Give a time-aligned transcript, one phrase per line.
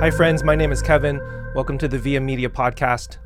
[0.00, 0.44] Hi, friends.
[0.44, 1.20] My name is Kevin.
[1.56, 3.16] Welcome to the Via Media Podcast.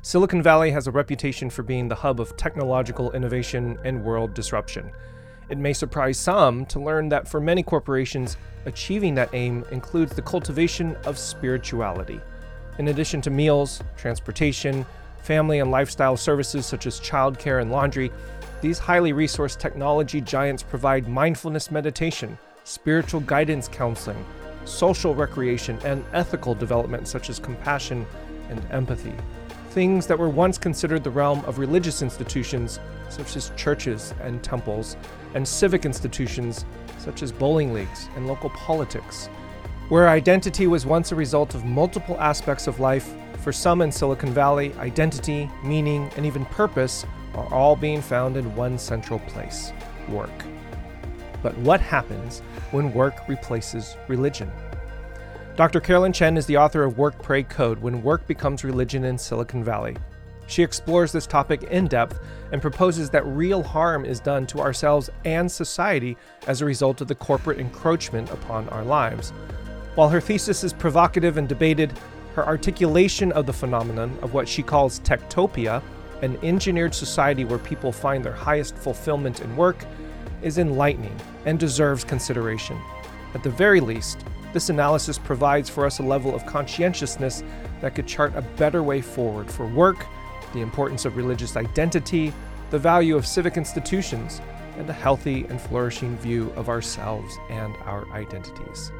[0.00, 4.90] Silicon Valley has a reputation for being the hub of technological innovation and world disruption.
[5.50, 10.22] It may surprise some to learn that for many corporations, achieving that aim includes the
[10.22, 12.22] cultivation of spirituality.
[12.78, 14.86] In addition to meals, transportation,
[15.18, 18.10] family and lifestyle services such as childcare and laundry,
[18.62, 24.24] these highly resourced technology giants provide mindfulness meditation, spiritual guidance counseling,
[24.68, 28.06] social recreation, and ethical development such as compassion
[28.50, 29.14] and empathy.
[29.70, 34.96] Things that were once considered the realm of religious institutions, such as churches and temples,
[35.34, 36.64] and civic institutions,
[36.98, 39.26] such as bowling leagues and local politics.
[39.88, 44.32] Where identity was once a result of multiple aspects of life, for some in Silicon
[44.34, 49.72] Valley, identity, meaning, and even purpose are all being found in one central place
[50.08, 50.30] work.
[51.42, 54.50] But what happens when work replaces religion?
[55.56, 55.80] Dr.
[55.80, 59.64] Carolyn Chen is the author of Work, Pray, Code When Work Becomes Religion in Silicon
[59.64, 59.96] Valley.
[60.46, 62.20] She explores this topic in depth
[62.52, 67.08] and proposes that real harm is done to ourselves and society as a result of
[67.08, 69.30] the corporate encroachment upon our lives.
[69.94, 71.92] While her thesis is provocative and debated,
[72.34, 75.82] her articulation of the phenomenon of what she calls techtopia,
[76.22, 79.84] an engineered society where people find their highest fulfillment in work,
[80.42, 82.78] is enlightening and deserves consideration.
[83.34, 87.42] At the very least, this analysis provides for us a level of conscientiousness
[87.80, 90.06] that could chart a better way forward for work,
[90.52, 92.32] the importance of religious identity,
[92.70, 94.40] the value of civic institutions,
[94.78, 98.90] and a healthy and flourishing view of ourselves and our identities.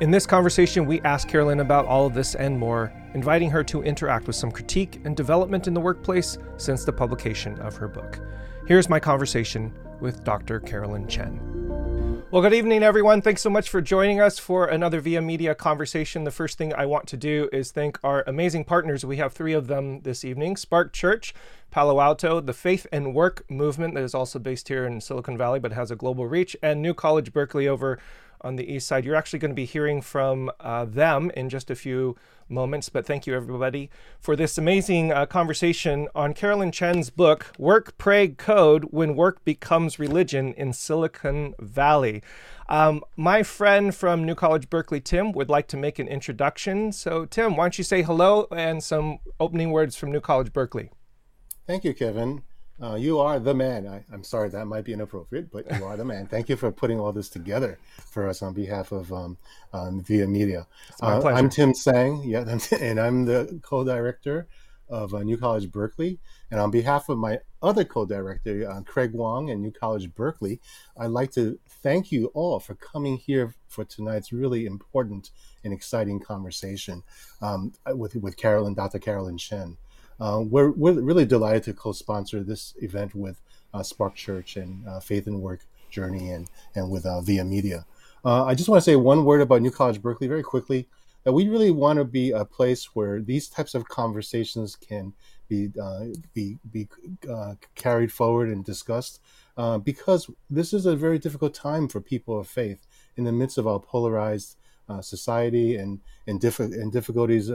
[0.00, 3.82] In this conversation, we ask Carolyn about all of this and more, inviting her to
[3.82, 8.20] interact with some critique and development in the workplace since the publication of her book.
[8.66, 10.60] Here's my conversation with Dr.
[10.60, 11.56] Carolyn Chen.
[12.32, 13.22] Well, good evening, everyone.
[13.22, 16.24] Thanks so much for joining us for another Via Media conversation.
[16.24, 19.04] The first thing I want to do is thank our amazing partners.
[19.04, 21.32] We have three of them this evening Spark Church,
[21.70, 25.60] Palo Alto, the Faith and Work movement that is also based here in Silicon Valley
[25.60, 27.98] but has a global reach, and New College Berkeley over
[28.40, 29.04] on the east side.
[29.04, 32.16] You're actually going to be hearing from uh, them in just a few
[32.48, 37.98] moments, but thank you everybody for this amazing uh, conversation on Carolyn Chen's book, Work,
[37.98, 42.22] Pray, Code When Work Becomes Religion in Silicon Valley.
[42.68, 46.92] Um, my friend from New College Berkeley, Tim, would like to make an introduction.
[46.92, 50.90] So, Tim, why don't you say hello and some opening words from New College Berkeley?
[51.66, 52.42] Thank you, Kevin.
[52.82, 53.86] Uh, you are the man.
[53.86, 56.26] I, am sorry that might be inappropriate, but you are the man.
[56.26, 57.78] Thank you for putting all this together
[58.10, 59.38] for us on behalf of um,
[59.72, 60.66] um, Via Media.
[61.00, 62.44] Uh, I'm Tim Tseng, yeah,
[62.80, 64.46] and I'm the co-director
[64.88, 66.18] of uh, New College Berkeley.
[66.50, 70.60] And on behalf of my other co-director, uh, Craig Wong, and New College Berkeley,
[70.96, 75.30] I'd like to thank you all for coming here for tonight's really important
[75.64, 77.02] and exciting conversation
[77.40, 78.98] um, with with Carolyn, Dr.
[78.98, 79.76] Carolyn Chen.
[80.18, 83.40] Uh, we're, we're really delighted to co-sponsor this event with
[83.74, 85.60] uh, Spark Church and uh, Faith and Work
[85.90, 87.84] Journey and, and with uh, Via Media.
[88.24, 90.88] Uh, I just want to say one word about New College Berkeley very quickly.
[91.24, 95.12] That we really want to be a place where these types of conversations can
[95.48, 96.04] be uh,
[96.34, 96.86] be be
[97.74, 99.20] carried forward and discussed,
[99.82, 103.66] because this is a very difficult time for people of faith in the midst of
[103.66, 104.56] our polarized
[105.00, 105.98] society and
[106.28, 107.50] and, diff- and difficulties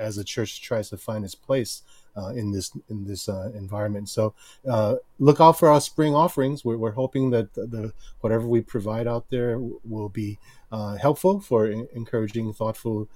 [0.00, 1.82] as the church tries to find its place
[2.34, 4.08] in this in this uh, environment.
[4.08, 4.34] So
[4.68, 6.64] uh, look out for our spring offerings.
[6.64, 10.38] We're, we're hoping that the, the, whatever we provide out there will be
[10.70, 13.08] uh, helpful for encouraging thoughtful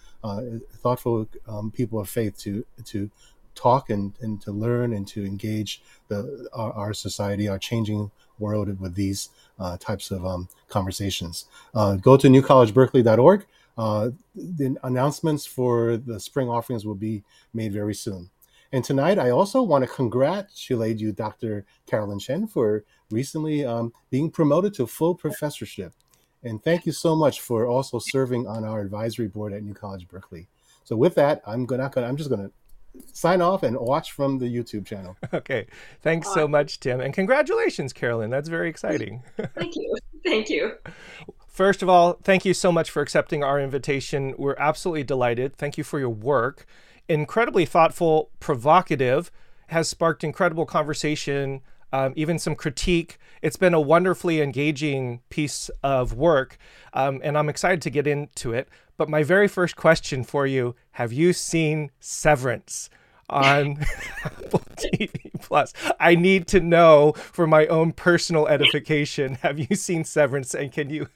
[0.83, 3.11] thoughtful um, people of faith to to
[3.57, 8.79] talk and, and to learn and to engage the our, our society, our changing world
[8.79, 11.47] with these uh, types of um, conversations.
[11.75, 13.47] Uh, go to newcollegeberkeley.org.
[13.79, 18.31] Uh, the announcements for the spring offerings will be made very soon.
[18.77, 21.65] And tonight, I also want to congratulate you, Dr.
[21.87, 25.95] Carolyn Chen, for recently um, being promoted to full professorship.
[26.43, 30.07] And thank you so much for also serving on our advisory board at New College
[30.07, 30.49] Berkeley.
[30.85, 32.51] So with that, I'm gonna, I'm just gonna
[33.15, 35.17] sign off and watch from the YouTube channel.
[35.33, 35.69] Okay.
[36.03, 37.01] Thanks so much, Tim.
[37.01, 38.29] And congratulations, Carolyn.
[38.29, 39.23] That's very exciting.
[39.55, 39.97] Thank you.
[40.23, 40.73] Thank you.
[41.49, 44.35] First of all, thank you so much for accepting our invitation.
[44.37, 45.57] We're absolutely delighted.
[45.57, 46.67] Thank you for your work.
[47.09, 49.31] Incredibly thoughtful, provocative,
[49.69, 51.61] has sparked incredible conversation,
[51.93, 53.19] um, even some critique.
[53.43, 56.57] It's been a wonderfully engaging piece of work,
[56.93, 58.69] um, and I'm excited to get into it.
[58.97, 62.91] But my very first question for you have you seen Severance
[63.29, 63.85] on
[64.25, 65.73] Apple, TV Plus.
[65.99, 69.35] I need to know for my own personal edification.
[69.43, 70.55] Have you seen Severance?
[70.55, 71.09] And can you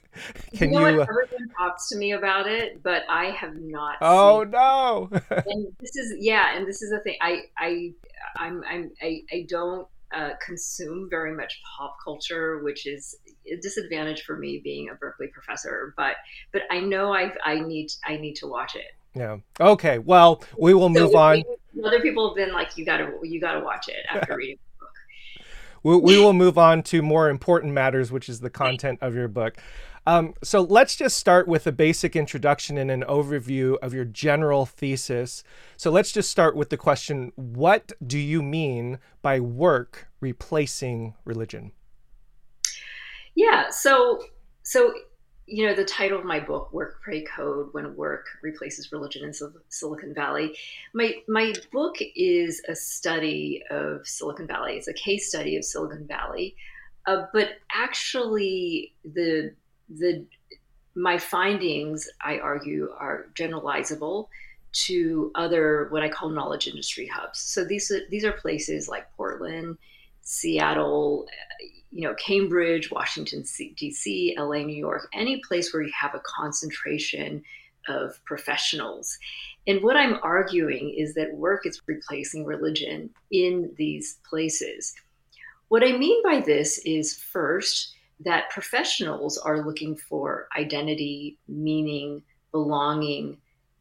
[0.55, 0.79] can you?
[0.79, 1.05] Know you uh...
[1.09, 3.97] Everyone talks to me about it, but I have not.
[4.01, 5.09] Oh no!
[5.29, 7.15] and this is yeah, and this is the thing.
[7.21, 7.93] I I
[8.37, 13.15] I'm I'm I, I don't uh, consume very much pop culture, which is
[13.51, 15.93] a disadvantage for me being a Berkeley professor.
[15.97, 16.15] But
[16.51, 18.91] but I know I I need I need to watch it.
[19.13, 19.37] Yeah.
[19.59, 19.99] Okay.
[19.99, 21.43] Well, we will move so on.
[21.85, 25.45] other people have been like, you gotta you gotta watch it after reading the book.
[25.83, 29.27] We, we will move on to more important matters, which is the content of your
[29.27, 29.57] book.
[30.07, 34.65] Um, so let's just start with a basic introduction and an overview of your general
[34.65, 35.43] thesis.
[35.77, 41.71] So let's just start with the question What do you mean by work replacing religion?
[43.35, 44.23] Yeah, so
[44.63, 44.93] so
[45.51, 49.33] you know the title of my book work pray code when work replaces religion in
[49.69, 50.57] silicon valley
[50.93, 56.07] my my book is a study of silicon valley it's a case study of silicon
[56.07, 56.55] valley
[57.07, 59.53] uh, but actually the
[59.89, 60.25] the
[60.95, 64.27] my findings, I argue, are generalizable
[64.73, 67.39] to other what I call knowledge industry hubs.
[67.39, 69.77] So these these are places like Portland,
[70.21, 71.27] Seattle,
[71.91, 73.43] you know, Cambridge, Washington
[73.75, 77.43] D.C., L.A., New York, any place where you have a concentration
[77.87, 79.17] of professionals.
[79.67, 84.93] And what I'm arguing is that work is replacing religion in these places.
[85.67, 92.21] What I mean by this is first that professionals are looking for identity, meaning,
[92.51, 93.37] belonging,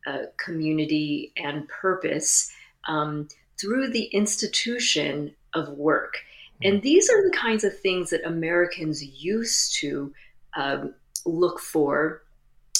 [0.06, 2.50] uh, community, and purpose
[2.88, 3.28] um,
[3.60, 6.14] through the institution of work.
[6.62, 10.12] And these are the kinds of things that Americans used to
[10.56, 12.22] um, look for.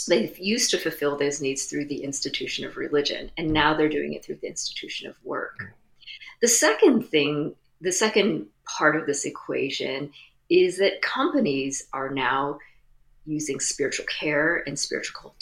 [0.08, 4.14] They used to fulfill those needs through the institution of religion, and now they're doing
[4.14, 5.56] it through the institution of work.
[5.62, 5.72] Mm-hmm.
[6.40, 10.10] The second thing, the second part of this equation
[10.48, 12.58] is that companies are now
[13.26, 15.34] using spiritual care and spiritual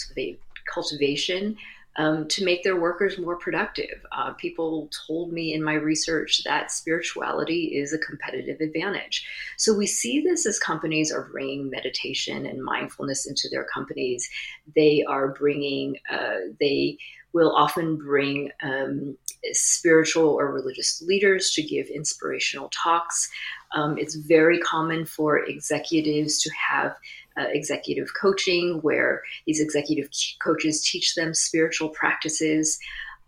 [0.72, 1.56] cultivation
[1.98, 4.06] um, to make their workers more productive.
[4.12, 9.26] Uh, people told me in my research that spirituality is a competitive advantage.
[9.56, 14.28] So we see this as companies are bringing meditation and mindfulness into their companies.
[14.76, 16.98] They are bringing, uh, they
[17.32, 19.16] will often bring um,
[19.52, 23.28] spiritual or religious leaders to give inspirational talks.
[23.74, 26.96] Um, it's very common for executives to have
[27.38, 30.10] uh, executive coaching where these executive
[30.42, 32.78] coaches teach them spiritual practices.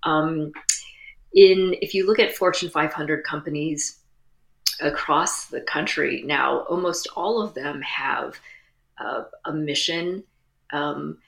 [0.03, 0.53] Um,
[1.33, 3.99] in if you look at Fortune 500 companies
[4.81, 8.41] across the country now, almost all of them have
[8.99, 10.25] uh, a mission,
[10.73, 11.19] um,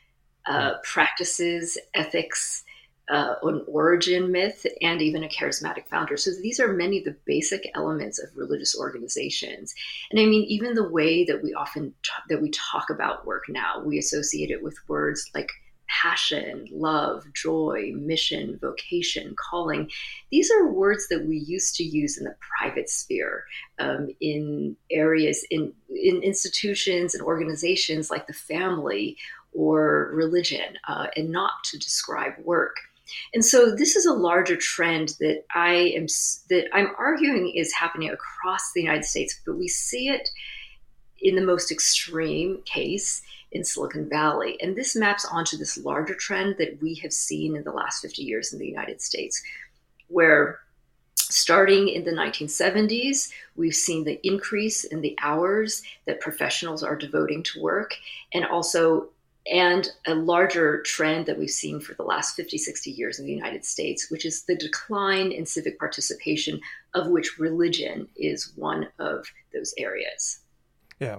[0.46, 2.64] uh, practices, ethics,
[3.10, 6.16] uh, an origin myth, and even a charismatic founder.
[6.16, 9.74] So these are many of the basic elements of religious organizations.
[10.10, 13.44] And I mean, even the way that we often t- that we talk about work
[13.48, 15.50] now, we associate it with words like
[15.88, 19.90] passion, love, joy, mission, vocation, calling.
[20.30, 23.44] These are words that we used to use in the private sphere,
[23.78, 29.18] um, in areas, in, in institutions and organizations like the family
[29.52, 32.76] or religion, uh, and not to describe work.
[33.34, 36.06] And so this is a larger trend that I am
[36.48, 40.28] that I'm arguing is happening across the United States, but we see it
[41.20, 43.22] in the most extreme case
[43.52, 44.60] in Silicon Valley.
[44.60, 48.22] And this maps onto this larger trend that we have seen in the last 50
[48.22, 49.42] years in the United States,
[50.08, 50.60] where
[51.16, 57.42] starting in the 1970s, we've seen the increase in the hours that professionals are devoting
[57.42, 57.94] to work,
[58.34, 59.08] and also
[59.50, 63.32] and a larger trend that we've seen for the last 50, 60 years in the
[63.32, 66.60] United States, which is the decline in civic participation,
[66.94, 70.40] of which religion is one of those areas.
[71.00, 71.18] Yeah.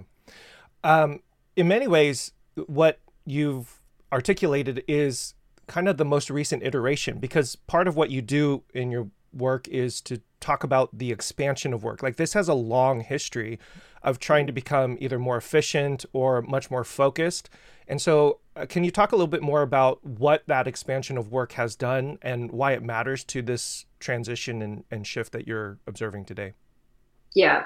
[0.84, 1.22] Um,
[1.56, 2.32] in many ways,
[2.68, 5.34] what you've articulated is
[5.68, 9.68] kind of the most recent iteration because part of what you do in your work
[9.68, 12.03] is to talk about the expansion of work.
[12.03, 13.60] Like this has a long history
[14.04, 17.50] of trying to become either more efficient or much more focused.
[17.88, 21.32] And so, uh, can you talk a little bit more about what that expansion of
[21.32, 25.80] work has done and why it matters to this transition and, and shift that you're
[25.88, 26.54] observing today?
[27.34, 27.64] Yeah.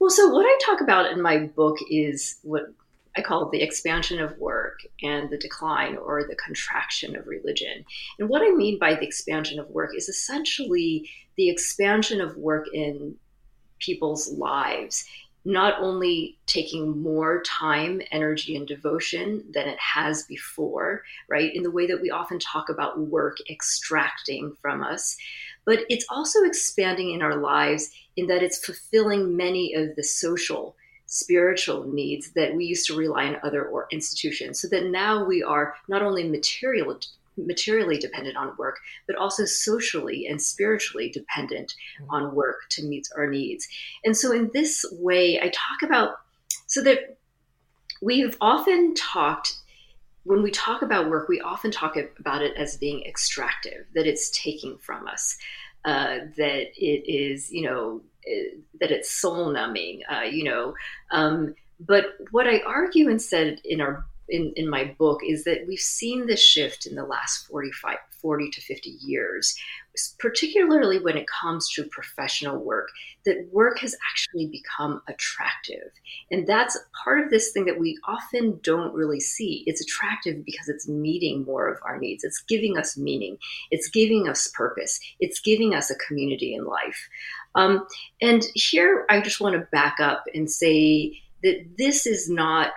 [0.00, 2.72] Well, so what I talk about in my book is what
[3.16, 7.84] I call the expansion of work and the decline or the contraction of religion.
[8.18, 12.66] And what I mean by the expansion of work is essentially the expansion of work
[12.72, 13.16] in
[13.78, 15.04] people's lives
[15.44, 21.54] not only taking more time, energy, and devotion than it has before, right?
[21.54, 25.16] In the way that we often talk about work extracting from us,
[25.64, 30.76] but it's also expanding in our lives in that it's fulfilling many of the social,
[31.06, 34.60] spiritual needs that we used to rely on other or institutions.
[34.60, 36.98] So that now we are not only material
[37.36, 42.10] materially dependent on work, but also socially and spiritually dependent mm-hmm.
[42.10, 43.66] on work to meet our needs.
[44.04, 46.16] And so, in this way, I talk about
[46.66, 47.18] so that
[48.00, 49.58] we've often talked
[50.24, 54.30] when we talk about work, we often talk about it as being extractive, that it's
[54.30, 55.36] taking from us,
[55.84, 58.00] uh, that it is, you know,
[58.80, 60.74] that it's soul numbing, uh, you know.
[61.10, 65.78] Um, but what I argue instead in our in, in my book is that we've
[65.78, 69.54] seen this shift in the last 45, 40 to 50 years,
[70.18, 72.88] particularly when it comes to professional work,
[73.24, 75.90] that work has actually become attractive.
[76.30, 79.64] And that's part of this thing that we often don't really see.
[79.66, 83.36] It's attractive because it's meeting more of our needs, it's giving us meaning,
[83.70, 87.08] it's giving us purpose, it's giving us a community in life.
[87.54, 87.86] Um,
[88.20, 92.72] and here I just want to back up and say that this is not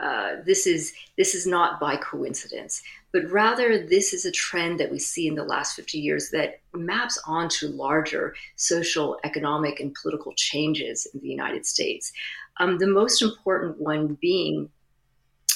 [0.00, 2.82] uh, this is this is not by coincidence,
[3.12, 6.60] but rather this is a trend that we see in the last 50 years that
[6.72, 12.12] maps onto larger social, economic, and political changes in the United States.
[12.58, 14.70] Um, the most important one being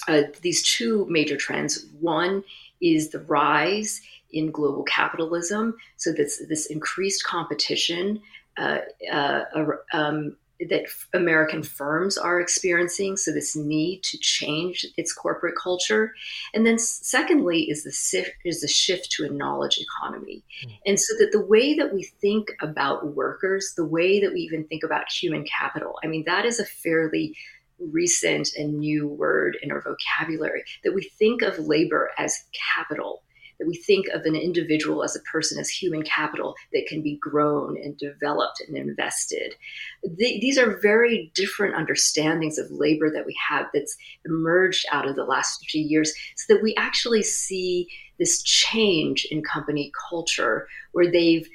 [0.09, 1.87] uh, these two major trends.
[2.01, 2.45] One
[2.81, 4.01] is the rise
[4.33, 8.21] in global capitalism, so this this increased competition.
[8.57, 8.79] Uh,
[9.13, 9.45] uh,
[9.93, 13.17] um, that American firms are experiencing.
[13.17, 16.15] So this need to change its corporate culture,
[16.55, 20.79] and then secondly is the is the shift to a knowledge economy, mm.
[20.87, 24.65] and so that the way that we think about workers, the way that we even
[24.65, 27.37] think about human capital, I mean that is a fairly
[27.79, 32.45] recent and new word in our vocabulary that we think of labor as
[32.75, 33.23] capital
[33.59, 37.17] that we think of an individual as a person as human capital that can be
[37.17, 39.55] grown and developed and invested.
[40.03, 45.17] The, these are very different understandings of labor that we have that's emerged out of
[45.17, 51.11] the last 50 years so that we actually see this change in company culture where
[51.11, 51.49] they've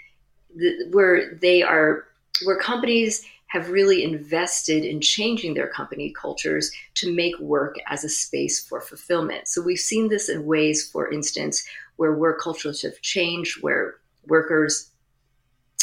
[0.91, 2.03] where they are
[2.43, 8.09] where companies have really invested in changing their company cultures to make work as a
[8.09, 9.45] space for fulfillment.
[9.47, 11.67] So we've seen this in ways, for instance,
[12.01, 13.93] where work cultures have changed, where
[14.25, 14.89] workers,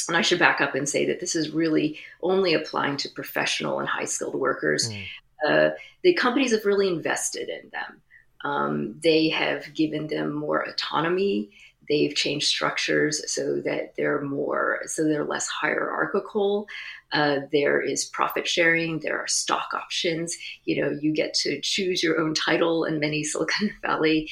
[0.09, 3.79] and I should back up and say that this is really only applying to professional
[3.79, 4.91] and high skilled workers.
[4.91, 5.05] Mm.
[5.47, 5.71] Uh,
[6.03, 8.03] the companies have really invested in them.
[8.43, 11.51] Um, they have given them more autonomy.
[11.89, 16.67] They've changed structures so that they're more, so they're less hierarchical.
[17.13, 18.99] Uh, there is profit sharing.
[18.99, 20.37] There are stock options.
[20.65, 24.29] You know, you get to choose your own title in many Silicon Valley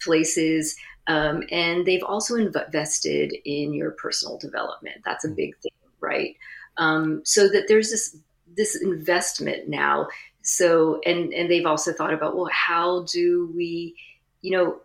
[0.00, 0.76] places.
[1.08, 4.98] Um, and they've also invested in your personal development.
[5.04, 5.36] That's a mm.
[5.36, 6.36] big thing, right?
[6.76, 8.16] Um, so that there's this
[8.56, 10.08] this investment now.
[10.42, 13.96] So and and they've also thought about well, how do we,
[14.42, 14.80] you know,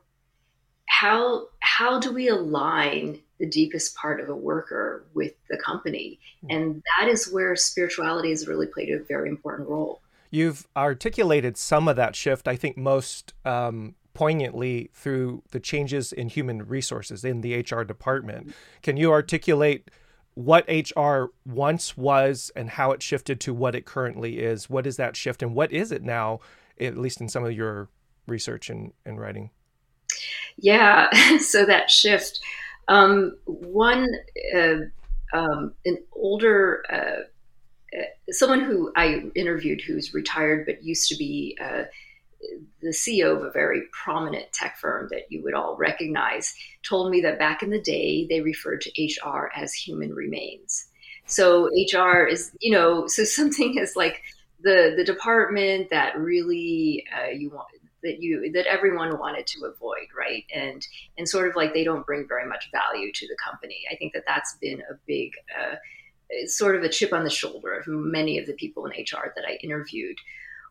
[0.87, 6.19] how how do we align the deepest part of a worker with the company?
[6.45, 6.55] Mm.
[6.55, 10.01] And that is where spirituality has really played a very important role.
[10.31, 12.47] You've articulated some of that shift.
[12.47, 18.53] I think most um, poignantly through the changes in human resources in the HR department.
[18.81, 19.89] Can you articulate
[20.35, 24.69] what HR once was and how it shifted to what it currently is?
[24.69, 26.39] What is that shift and what is it now,
[26.79, 27.89] at least in some of your
[28.27, 29.49] research and, and writing?
[30.57, 32.39] Yeah, so that shift.
[32.87, 34.13] Um, one,
[34.55, 34.75] uh,
[35.33, 41.57] um, an older, uh, uh, someone who I interviewed who's retired but used to be
[41.61, 41.83] uh,
[42.81, 47.21] the CEO of a very prominent tech firm that you would all recognize, told me
[47.21, 50.87] that back in the day, they referred to HR as human remains.
[51.25, 54.21] So HR is, you know, so something is like
[54.61, 57.67] the the department that really uh, you want
[58.03, 60.45] that you that everyone wanted to avoid, right?
[60.53, 60.85] And
[61.17, 63.83] and sort of like they don't bring very much value to the company.
[63.91, 65.31] I think that that's been a big.
[65.57, 65.75] Uh,
[66.47, 69.45] sort of a chip on the shoulder of many of the people in HR that
[69.47, 70.17] I interviewed.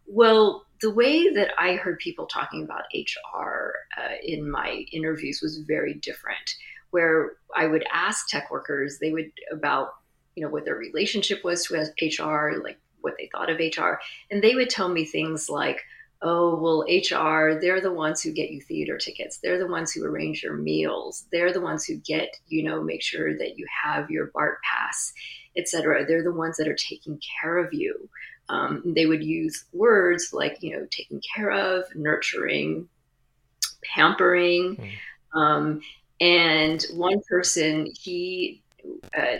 [0.06, 5.58] Well, the way that I heard people talking about HR uh, in my interviews was
[5.58, 6.56] very different.
[6.90, 9.94] Where I would ask tech workers, they would about
[10.34, 13.94] you know what their relationship was to HR, like what they thought of HR,
[14.30, 15.80] and they would tell me things like,
[16.22, 19.38] oh, well, HR, they're the ones who get you theater tickets.
[19.38, 21.24] They're the ones who arrange your meals.
[21.32, 25.12] They're the ones who get, you know, make sure that you have your BART pass,
[25.56, 26.06] etc.
[26.06, 28.08] They're the ones that are taking care of you.
[28.52, 32.86] Um, they would use words like, you know, taking care of, nurturing,
[33.82, 34.76] pampering.
[34.76, 35.38] Mm.
[35.40, 35.80] Um,
[36.20, 38.60] and one person, he
[39.16, 39.38] uh,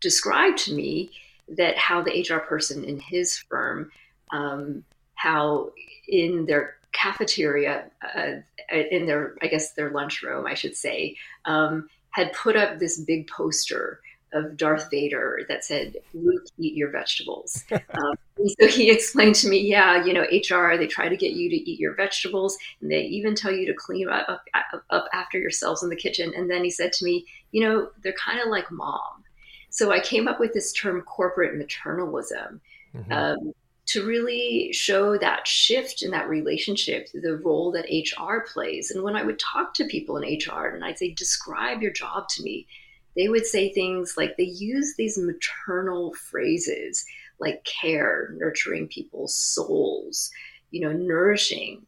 [0.00, 1.10] described to me
[1.48, 3.92] that how the HR person in his firm,
[4.32, 4.82] um,
[5.14, 5.70] how
[6.08, 8.36] in their cafeteria, uh,
[8.72, 13.28] in their, I guess, their lunchroom, I should say, um, had put up this big
[13.28, 14.00] poster
[14.34, 17.64] of Darth Vader that said, Luke, eat your vegetables.
[17.70, 18.14] um,
[18.58, 21.56] so he explained to me, yeah, you know, HR, they try to get you to
[21.56, 25.82] eat your vegetables and they even tell you to clean up, up, up after yourselves
[25.82, 26.32] in the kitchen.
[26.36, 29.24] And then he said to me, you know, they're kind of like mom.
[29.70, 32.60] So I came up with this term corporate maternalism.
[32.94, 33.12] Mm-hmm.
[33.12, 33.54] Um,
[33.86, 38.90] to really show that shift in that relationship, the role that HR plays.
[38.90, 42.28] And when I would talk to people in HR and I'd say, describe your job
[42.30, 42.66] to me,
[43.16, 47.04] they would say things like they use these maternal phrases
[47.38, 50.30] like care, nurturing people's souls,
[50.70, 51.84] you know, nourishing,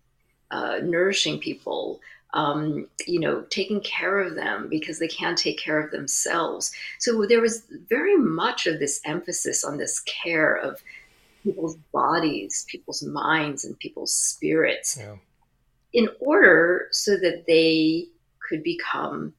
[0.51, 2.01] uh, nourishing people,
[2.35, 6.73] um, you know, taking care of them because they can't take care of themselves.
[6.99, 10.83] So there was very much of this emphasis on this care of
[11.43, 15.15] people's bodies, people's minds, and people's spirits yeah.
[15.93, 18.07] in order so that they
[18.49, 19.33] could become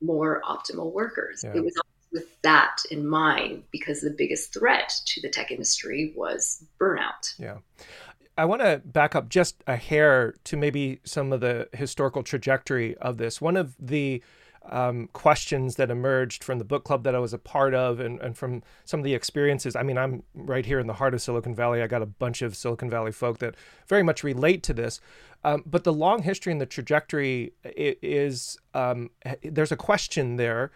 [0.00, 1.42] more optimal workers.
[1.44, 1.52] Yeah.
[1.56, 1.74] It was
[2.12, 7.34] with that in mind because the biggest threat to the tech industry was burnout.
[7.38, 7.58] Yeah.
[8.36, 12.96] I want to back up just a hair to maybe some of the historical trajectory
[12.96, 13.40] of this.
[13.40, 14.22] One of the
[14.68, 18.20] um, questions that emerged from the book club that I was a part of and,
[18.20, 19.74] and from some of the experiences.
[19.74, 21.82] I mean, I'm right here in the heart of Silicon Valley.
[21.82, 23.54] I got a bunch of Silicon Valley folk that
[23.88, 25.00] very much relate to this.
[25.42, 29.10] Um, but the long history and the trajectory is um,
[29.42, 30.70] there's a question there.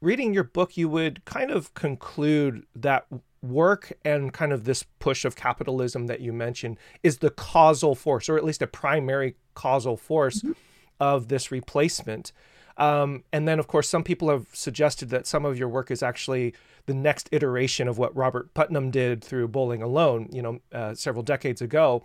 [0.00, 3.06] Reading your book, you would kind of conclude that
[3.42, 8.28] work and kind of this push of capitalism that you mentioned is the causal force,
[8.28, 10.52] or at least a primary causal force mm-hmm.
[10.98, 12.32] of this replacement.
[12.76, 16.02] Um, and then, of course, some people have suggested that some of your work is
[16.02, 16.54] actually
[16.86, 21.22] the next iteration of what Robert Putnam did through Bowling Alone, you know, uh, several
[21.22, 22.02] decades ago.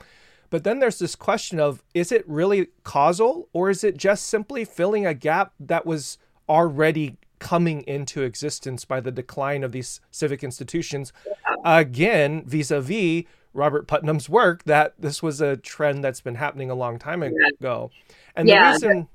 [0.50, 4.66] But then there's this question of is it really causal or is it just simply
[4.66, 10.44] filling a gap that was already coming into existence by the decline of these civic
[10.44, 11.12] institutions?
[11.64, 16.70] Again, vis a vis Robert Putnam's work, that this was a trend that's been happening
[16.70, 17.90] a long time ago.
[18.36, 19.08] And yeah, the reason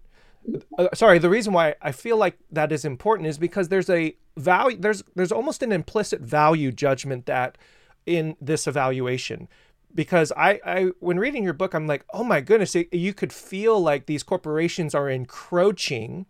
[0.79, 4.17] uh, sorry the reason why i feel like that is important is because there's a
[4.37, 7.59] value there's there's almost an implicit value judgment that
[8.07, 9.49] in this evaluation
[9.95, 13.33] because I, I when reading your book i'm like oh my goodness it, you could
[13.33, 16.27] feel like these corporations are encroaching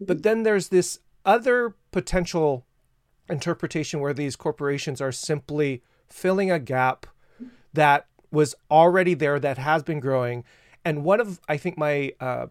[0.00, 2.66] but then there's this other potential
[3.28, 7.06] interpretation where these corporations are simply filling a gap
[7.72, 10.44] that was already there that has been growing
[10.84, 12.46] and one of i think my uh,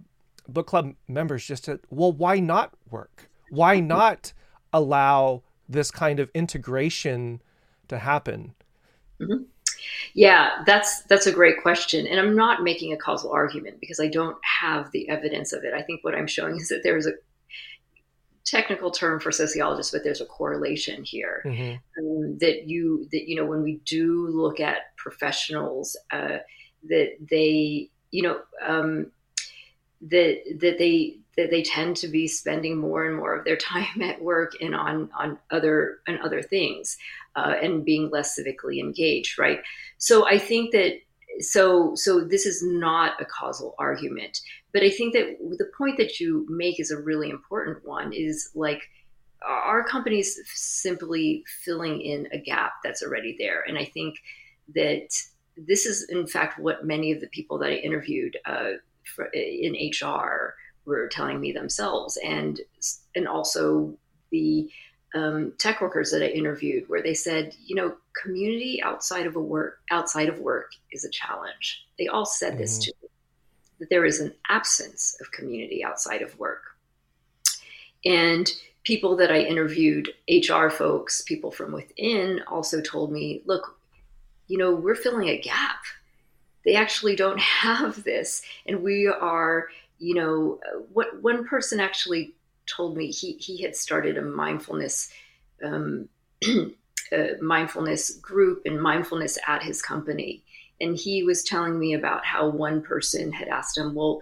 [0.48, 3.30] book club members just said, well, why not work?
[3.50, 4.34] Why not
[4.74, 7.42] allow this kind of integration
[7.88, 8.54] to happen?
[9.20, 9.44] Mm-hmm.
[10.14, 14.08] Yeah, that's that's a great question, and I'm not making a causal argument because I
[14.08, 15.74] don't have the evidence of it.
[15.74, 17.14] I think what I'm showing is that there is a
[18.44, 21.76] technical term for sociologists, but there's a correlation here mm-hmm.
[22.00, 26.38] um, that you that you know when we do look at professionals uh,
[26.90, 29.12] that they you know um,
[30.02, 34.02] that that they that they tend to be spending more and more of their time
[34.02, 36.98] at work and on on other and other things
[37.36, 39.60] uh, and being less civically engaged right?
[39.98, 40.94] So i think that
[41.40, 44.42] so so this is not a causal argument
[44.74, 48.50] but i think that the point that you make is a really important one is
[48.54, 48.82] like
[49.48, 53.64] our companies simply filling in a gap that's already there?
[53.68, 54.16] And i think
[54.76, 55.08] that
[55.58, 58.72] this is in fact what many of the people that i interviewed uh,
[59.34, 62.62] in HR were telling me themselves, and
[63.16, 63.98] and also
[64.32, 64.70] the
[65.14, 69.42] um, tech workers that I interviewed, where they said, you know, community outside of a
[69.42, 71.86] work outside of work is a challenge.
[71.98, 72.62] They all said mm-hmm.
[72.62, 73.10] this to me
[73.80, 76.64] that there is an absence of community outside of work,
[78.06, 78.52] and
[78.84, 83.78] people that I interviewed, HR folks, people from within, also told me, look,
[84.48, 85.84] you know, we're filling a gap
[86.66, 89.68] they actually don't have this and we are
[90.00, 90.60] you know
[90.94, 92.34] what one person actually
[92.76, 95.12] told me he he had started a mindfulness
[95.64, 96.08] um,
[97.12, 100.44] a mindfulness group and mindfulness at his company
[100.82, 104.20] and he was telling me about how one person had asked him, "Well,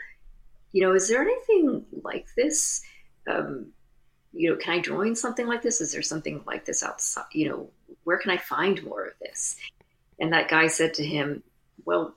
[0.73, 2.81] you know, is there anything like this?
[3.27, 3.71] Um,
[4.33, 5.81] you know, can I join something like this?
[5.81, 7.25] Is there something like this outside?
[7.31, 7.69] You know,
[8.03, 9.55] where can I find more of this?"
[10.19, 11.43] And that guy said to him,
[11.85, 12.15] "Well,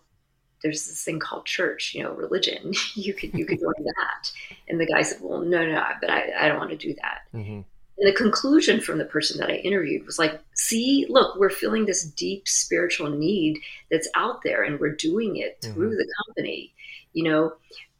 [0.62, 2.72] there's this thing called church, you know, religion.
[2.94, 4.32] you could you could join that."
[4.68, 7.20] And the guy said, "Well, no, no, but I, I don't want to do that."
[7.34, 7.60] Mm-hmm.
[7.98, 11.86] And the conclusion from the person that I interviewed was like, see, look, we're feeling
[11.86, 13.60] this deep spiritual need
[13.92, 15.98] that's out there and we're doing it through mm-hmm.
[15.98, 16.72] the company,
[17.12, 17.52] you know?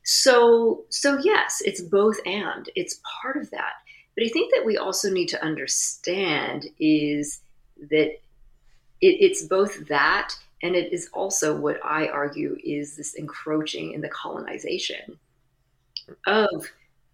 [0.03, 3.75] So, so yes, it's both and it's part of that.
[4.16, 7.40] But I think that we also need to understand is
[7.90, 8.18] that it,
[9.01, 14.09] it's both that and it is also what I argue is this encroaching in the
[14.09, 15.18] colonization
[16.27, 16.66] of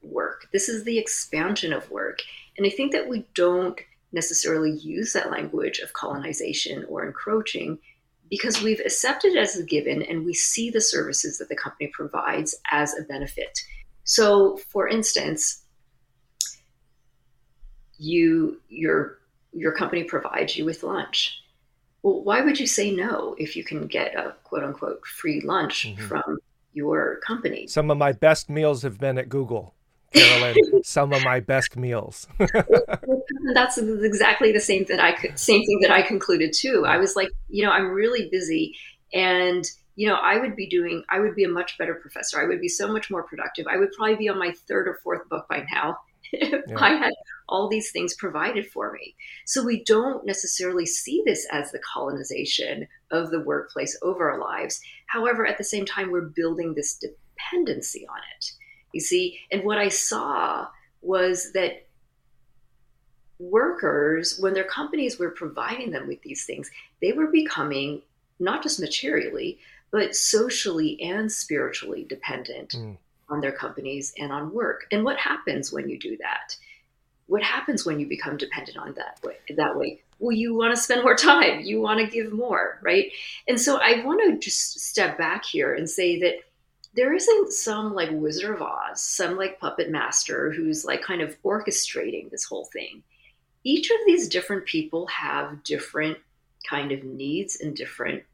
[0.02, 0.48] work.
[0.52, 2.18] This is the expansion of work.
[2.56, 3.80] And I think that we don't
[4.12, 7.78] necessarily use that language of colonization or encroaching
[8.30, 11.90] because we've accepted it as a given and we see the services that the company
[11.92, 13.58] provides as a benefit.
[14.04, 15.62] So, for instance,
[17.98, 19.18] you your
[19.52, 21.40] your company provides you with lunch.
[22.02, 25.86] Well, why would you say no if you can get a quote unquote free lunch
[25.86, 26.06] mm-hmm.
[26.06, 26.38] from
[26.72, 27.66] your company?
[27.66, 29.74] Some of my best meals have been at Google.
[30.12, 32.26] Carolyn, some of my best meals.
[33.54, 36.84] That's exactly the same that I could, same thing that I concluded too.
[36.86, 38.74] I was like, you know, I'm really busy,
[39.12, 42.40] and you know, I would be doing, I would be a much better professor.
[42.40, 43.66] I would be so much more productive.
[43.66, 45.98] I would probably be on my third or fourth book by now
[46.32, 46.78] if yeah.
[46.78, 47.12] I had
[47.48, 49.14] all these things provided for me.
[49.46, 54.80] So we don't necessarily see this as the colonization of the workplace over our lives.
[55.06, 58.52] However, at the same time, we're building this dependency on it.
[58.92, 60.68] You see, and what I saw
[61.00, 61.86] was that
[63.38, 68.02] workers, when their companies were providing them with these things, they were becoming
[68.40, 69.58] not just materially,
[69.90, 72.96] but socially and spiritually dependent mm.
[73.28, 74.86] on their companies and on work.
[74.92, 76.56] And what happens when you do that?
[77.28, 79.36] What happens when you become dependent on that way?
[79.56, 83.12] That way, well, you want to spend more time, you want to give more, right?
[83.46, 86.34] And so I want to just step back here and say that
[86.94, 91.40] there isn't some like Wizard of Oz, some like puppet master who's like kind of
[91.42, 93.02] orchestrating this whole thing.
[93.62, 96.18] Each of these different people have different
[96.68, 98.24] kind of needs and different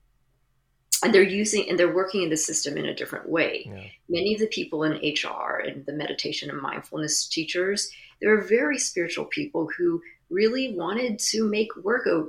[1.05, 3.65] and they're using and they're working in the system in a different way.
[3.67, 3.83] Yeah.
[4.09, 7.91] Many of the people in HR and the meditation and mindfulness teachers,
[8.21, 12.25] they're very spiritual people who really wanted to make work a,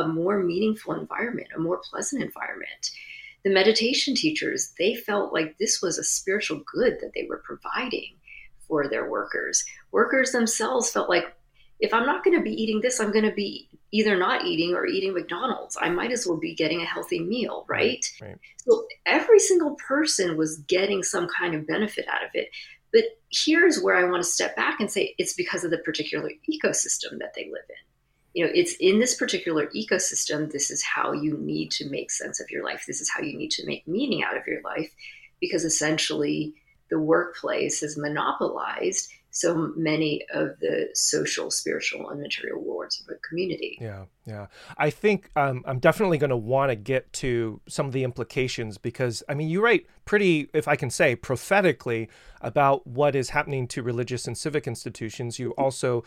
[0.00, 2.90] a more meaningful environment, a more pleasant environment
[3.44, 8.14] the meditation teachers, they felt like this was a spiritual good that they were providing
[8.68, 9.64] for their workers.
[9.90, 11.34] Workers themselves felt like
[11.80, 14.74] if I'm not going to be eating this, I'm going to be either not eating
[14.74, 15.76] or eating McDonald's.
[15.80, 18.04] I might as well be getting a healthy meal, right?
[18.20, 18.38] right?
[18.66, 22.48] So every single person was getting some kind of benefit out of it.
[22.92, 26.30] But here's where I want to step back and say it's because of the particular
[26.50, 27.76] ecosystem that they live in
[28.34, 32.40] you know it's in this particular ecosystem this is how you need to make sense
[32.40, 34.94] of your life this is how you need to make meaning out of your life
[35.40, 36.54] because essentially
[36.90, 43.18] the workplace is monopolized so many of the social, spiritual, and material rewards of a
[43.26, 43.78] community.
[43.80, 44.46] Yeah, yeah.
[44.76, 48.76] I think um, I'm definitely going to want to get to some of the implications
[48.76, 52.10] because, I mean, you write pretty, if I can say, prophetically
[52.42, 55.38] about what is happening to religious and civic institutions.
[55.38, 56.04] You also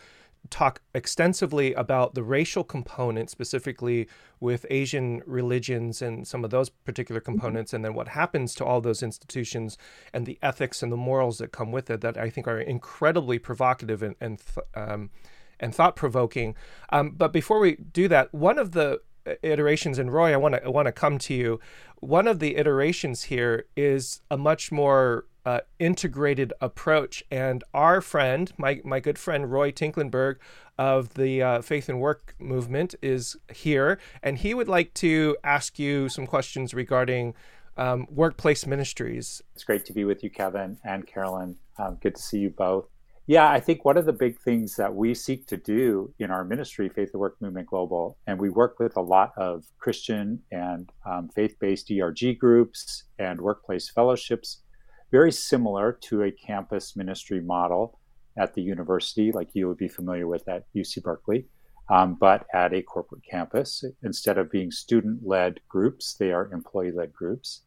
[0.50, 4.08] talk extensively about the racial component, specifically
[4.40, 7.32] with Asian religions and some of those particular mm-hmm.
[7.32, 9.78] components, and then what happens to all those institutions
[10.12, 13.38] and the ethics and the morals that come with it that I think are incredibly
[13.38, 14.40] provocative and and,
[14.74, 15.10] um,
[15.58, 16.54] and thought provoking.
[16.90, 19.00] Um, but before we do that, one of the
[19.42, 21.60] iterations, and Roy, I want to I want to come to you.
[22.00, 27.22] One of the iterations here is a much more uh, integrated approach.
[27.30, 30.36] And our friend, my, my good friend Roy Tinklenberg
[30.76, 35.78] of the uh, Faith and Work movement, is here, and he would like to ask
[35.78, 37.32] you some questions regarding
[37.78, 39.40] um, workplace ministries.
[39.54, 41.56] It's great to be with you, Kevin and Carolyn.
[41.78, 42.88] Um, good to see you both.
[43.28, 46.44] Yeah, I think one of the big things that we seek to do in our
[46.44, 50.90] ministry, Faith and Work Movement Global, and we work with a lot of Christian and
[51.04, 54.62] um, faith based ERG groups and workplace fellowships
[55.10, 57.98] very similar to a campus ministry model
[58.36, 61.46] at the university, like you would be familiar with at UC Berkeley,
[61.88, 63.84] um, but at a corporate campus.
[64.02, 67.62] Instead of being student led groups, they are employee led groups.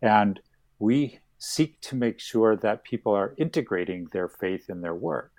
[0.00, 0.38] And
[0.78, 5.32] we seek to make sure that people are integrating their faith in their work.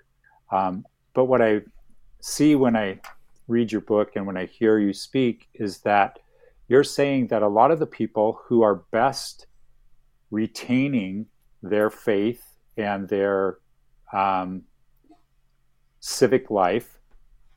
[0.52, 1.62] Um, but what I
[2.20, 3.00] see when I
[3.48, 6.18] read your book and when I hear you speak is that
[6.68, 9.46] you're saying that a lot of the people who are best
[10.30, 11.26] retaining
[11.70, 12.42] their faith
[12.76, 13.58] and their
[14.12, 14.62] um,
[16.00, 16.98] civic life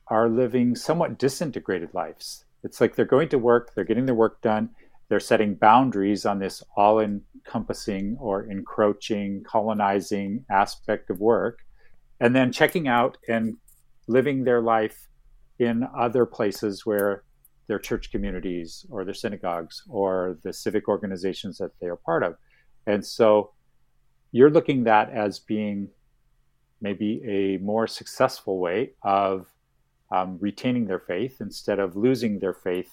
[0.08, 2.44] are living somewhat disintegrated lives.
[2.64, 4.70] It's like they're going to work, they're getting their work done,
[5.08, 11.60] they're setting boundaries on this all encompassing or encroaching, colonizing aspect of work,
[12.20, 13.56] and then checking out and
[14.06, 15.08] living their life
[15.58, 17.24] in other places where
[17.66, 22.34] their church communities or their synagogues or the civic organizations that they are part of.
[22.86, 23.52] And so
[24.32, 25.88] you're looking that as being
[26.80, 29.46] maybe a more successful way of
[30.10, 32.92] um, retaining their faith instead of losing their faith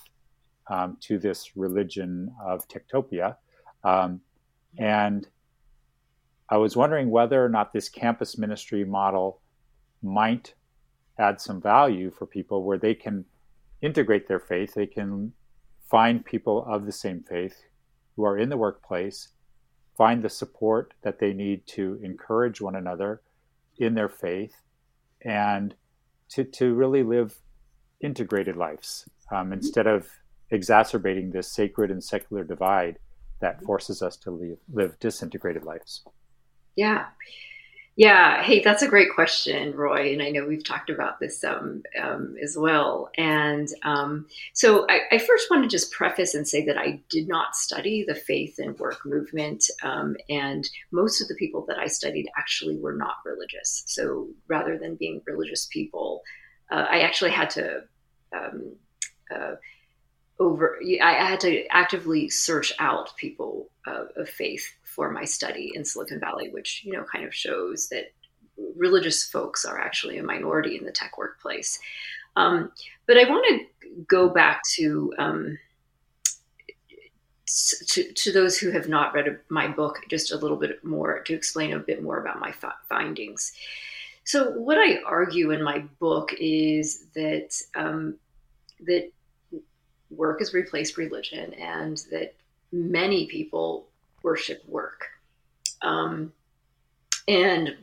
[0.69, 3.35] um, to this religion of Techtopia.
[3.83, 4.21] Um,
[4.77, 5.27] and
[6.49, 9.41] I was wondering whether or not this campus ministry model
[10.01, 10.53] might
[11.17, 13.25] add some value for people where they can
[13.81, 15.31] integrate their faith, they can
[15.89, 17.63] find people of the same faith
[18.15, 19.29] who are in the workplace,
[19.97, 23.21] find the support that they need to encourage one another
[23.77, 24.55] in their faith,
[25.21, 25.75] and
[26.29, 27.36] to, to really live
[28.01, 30.08] integrated lives um, instead of
[30.51, 32.99] exacerbating this sacred and secular divide
[33.41, 36.03] that forces us to live, live disintegrated lives.
[36.75, 37.05] Yeah.
[37.97, 38.43] Yeah.
[38.43, 40.12] Hey, that's a great question, Roy.
[40.12, 43.10] And I know we've talked about this um, um, as well.
[43.17, 47.29] And um, so I, I, first want to just preface and say that I did
[47.29, 49.63] not study the faith and work movement.
[49.81, 53.84] Um, and most of the people that I studied actually were not religious.
[53.88, 56.21] So rather than being religious people,
[56.69, 57.84] uh, I actually had to.
[58.36, 58.75] Um,
[59.34, 59.55] uh,
[60.38, 65.84] over I had to actively search out people uh, of faith for my study in
[65.84, 68.12] Silicon Valley, which you know kind of shows that
[68.75, 71.79] religious folks are actually a minority in the tech workplace.
[72.36, 72.71] Um,
[73.08, 75.58] but I want to go back to, um,
[77.88, 81.34] to, to those who have not read my book just a little bit more to
[81.34, 82.53] explain a bit more about my
[82.89, 83.53] findings.
[84.23, 88.15] So what I argue in my book is that um,
[88.81, 89.12] that
[90.10, 92.34] work has replaced religion and that
[92.71, 93.88] many people
[94.25, 95.05] worship work.
[95.81, 96.33] Um,
[97.27, 97.75] and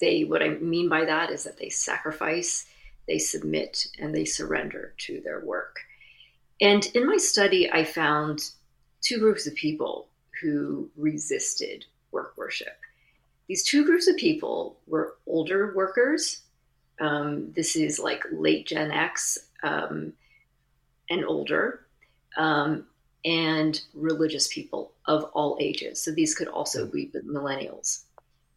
[0.00, 2.66] they, what I mean by that is that they sacrifice,
[3.06, 5.76] they submit, and they surrender to their work.
[6.60, 8.50] And in my study, I found
[9.02, 10.08] two groups of people
[10.40, 12.78] who resisted work worship.
[13.48, 16.42] These two groups of people were older workers.
[17.00, 20.14] Um, this is like late Gen X um,
[21.10, 21.84] and older,
[22.36, 22.86] um,
[23.24, 26.02] and religious people of all ages.
[26.02, 28.02] So these could also be millennials.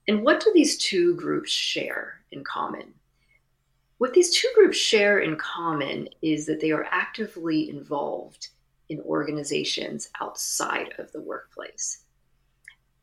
[0.07, 2.93] And what do these two groups share in common?
[3.97, 8.49] What these two groups share in common is that they are actively involved
[8.89, 12.03] in organizations outside of the workplace.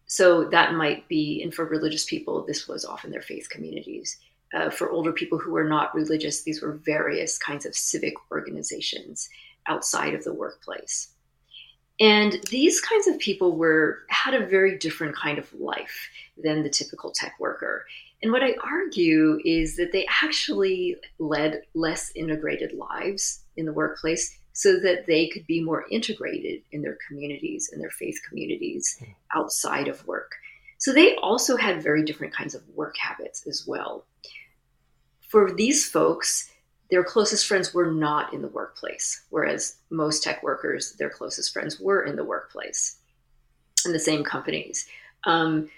[0.07, 4.18] So that might be, and for religious people, this was often their faith communities.
[4.53, 9.31] Uh, for older people who were not religious, these were various kinds of civic organizations
[9.66, 11.14] outside of the workplace.
[12.00, 16.11] And these kinds of people were had a very different kind of life
[16.42, 17.85] than the typical tech worker.
[18.22, 24.38] And what I argue is that they actually led less integrated lives in the workplace
[24.52, 29.11] so that they could be more integrated in their communities and their faith communities hmm.
[29.35, 30.33] outside of work.
[30.78, 34.05] So they also had very different kinds of work habits as well.
[35.28, 36.52] For these folks,
[36.92, 41.81] their closest friends were not in the workplace, whereas most tech workers, their closest friends
[41.81, 42.98] were in the workplace
[43.87, 44.87] in the same companies.
[45.24, 45.70] Um,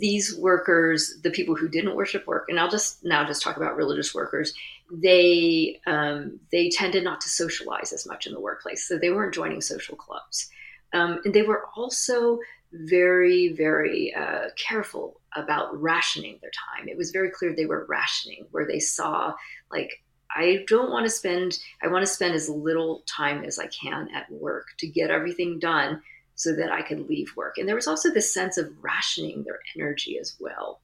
[0.00, 3.76] these workers, the people who didn't worship work, and I'll just now just talk about
[3.76, 4.52] religious workers,
[4.90, 9.32] they um, they tended not to socialize as much in the workplace, so they weren't
[9.32, 10.50] joining social clubs,
[10.92, 12.40] um, and they were also
[12.72, 16.88] very very uh, careful about rationing their time.
[16.88, 19.34] It was very clear they were rationing, where they saw
[19.70, 20.02] like
[20.34, 24.08] I don't want to spend I want to spend as little time as I can
[24.14, 26.02] at work to get everything done
[26.34, 27.58] so that I could leave work.
[27.58, 30.80] And there was also this sense of rationing their energy as well.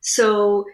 [0.00, 0.66] So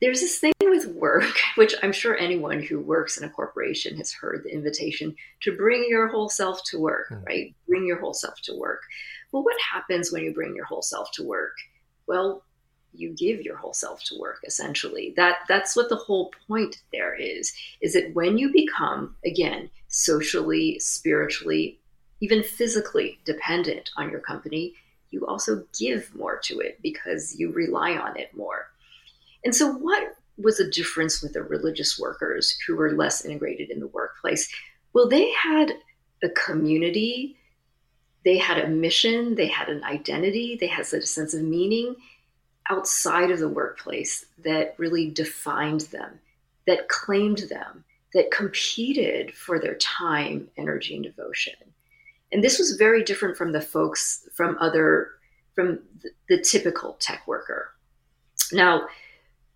[0.00, 4.12] there's this thing with work, which I'm sure anyone who works in a corporation has
[4.12, 7.24] heard the invitation to bring your whole self to work, mm.
[7.26, 7.54] right?
[7.66, 8.82] Bring your whole self to work.
[9.32, 11.54] Well, what happens when you bring your whole self to work?
[12.06, 12.42] Well,
[12.92, 17.14] you give your whole self to work essentially that that's what the whole point there
[17.14, 21.78] is is that when you become again socially spiritually
[22.20, 24.74] even physically dependent on your company
[25.10, 28.70] you also give more to it because you rely on it more
[29.44, 33.80] and so what was the difference with the religious workers who were less integrated in
[33.80, 34.48] the workplace
[34.92, 35.72] well they had
[36.22, 37.36] a community.
[38.24, 41.94] They had a mission, they had an identity, they had a sense of meaning
[42.70, 46.18] outside of the workplace that really defined them,
[46.66, 51.54] that claimed them, that competed for their time, energy, and devotion.
[52.32, 55.12] And this was very different from the folks from other,
[55.54, 55.80] from
[56.28, 57.74] the, typical tech worker.
[58.52, 58.88] Now,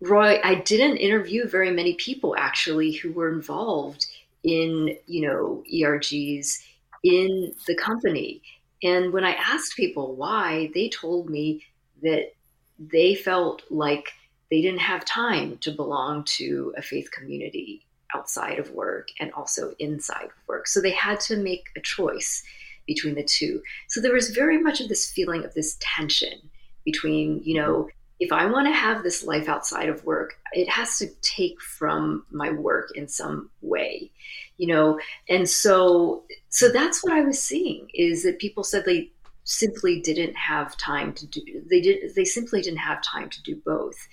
[0.01, 4.07] Roy, I didn't interview very many people actually who were involved
[4.43, 6.63] in, you know, ERGs
[7.03, 8.41] in the company.
[8.81, 11.63] And when I asked people why, they told me
[12.01, 12.32] that
[12.79, 14.11] they felt like
[14.49, 19.73] they didn't have time to belong to a faith community outside of work and also
[19.79, 20.67] inside of work.
[20.67, 22.43] So they had to make a choice
[22.85, 23.61] between the two.
[23.87, 26.49] So there was very much of this feeling of this tension
[26.85, 30.97] between, you know, if I want to have this life outside of work, it has
[30.99, 34.11] to take from my work in some way,
[34.57, 34.99] you know.
[35.27, 39.09] And so, so that's what I was seeing is that people said they
[39.53, 41.63] simply didn't have time to do.
[41.69, 42.15] They did.
[42.15, 44.07] They simply didn't have time to do both.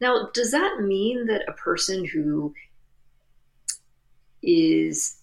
[0.00, 2.54] Now, does that mean that a person who
[4.42, 5.16] is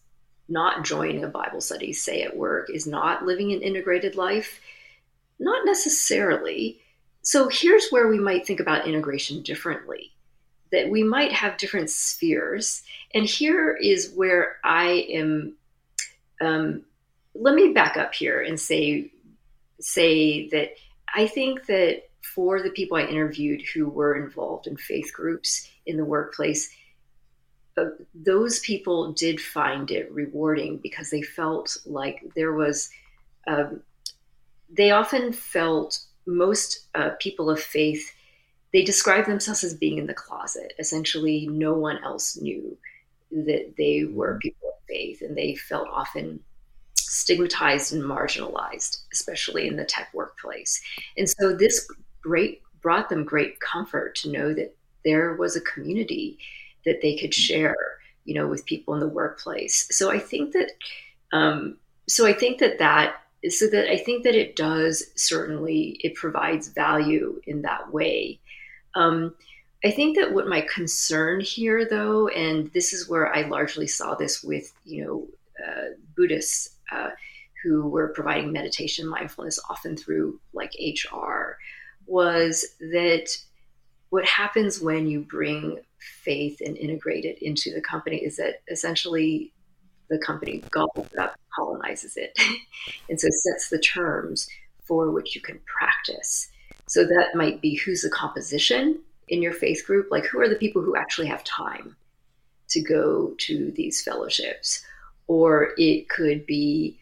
[0.50, 4.60] not joining a Bible study, say at work, is not living an integrated life?
[5.40, 6.80] Not necessarily
[7.24, 10.12] so here's where we might think about integration differently
[10.72, 12.84] that we might have different spheres.
[13.14, 15.56] And here is where I am.
[16.42, 16.84] Um,
[17.34, 19.12] let me back up here and say
[19.84, 20.74] say that
[21.14, 25.98] I think that for the people I interviewed who were involved in faith groups in
[25.98, 26.74] the workplace,
[27.78, 32.90] uh, those people did find it rewarding because they felt like there was.
[33.46, 33.82] Um,
[34.70, 38.12] they often felt most uh, people of faith
[38.72, 42.78] they describe themselves as being in the closet essentially no one else knew
[43.32, 44.40] that they were mm-hmm.
[44.40, 46.40] people of faith and they felt often
[47.14, 50.82] stigmatized and marginalized especially in the tech workplace
[51.18, 51.88] and so this
[52.22, 56.38] great brought them great comfort to know that there was a community
[56.86, 57.54] that they could mm-hmm.
[57.54, 57.76] share
[58.26, 60.72] you know with people in the workplace so i think that
[61.32, 63.16] um, so i think that that
[63.50, 68.40] so that I think that it does certainly it provides value in that way.
[68.96, 69.36] Um,
[69.84, 74.16] I think that what my concern here, though, and this is where I largely saw
[74.16, 75.28] this with you know
[75.66, 77.10] uh, Buddhists uh,
[77.64, 81.58] who were providing meditation mindfulness often through like HR,
[82.06, 83.30] was that
[84.10, 89.52] what happens when you bring faith and integrate it into the company is that essentially
[90.10, 92.38] the company gobbles it up, colonizes it,
[93.10, 94.48] and so sets the terms
[94.84, 96.50] for which you can practice.
[96.86, 100.56] So that might be who's the composition in your faith group, like who are the
[100.56, 101.96] people who actually have time
[102.70, 104.84] to go to these fellowships,
[105.28, 107.00] or it could be,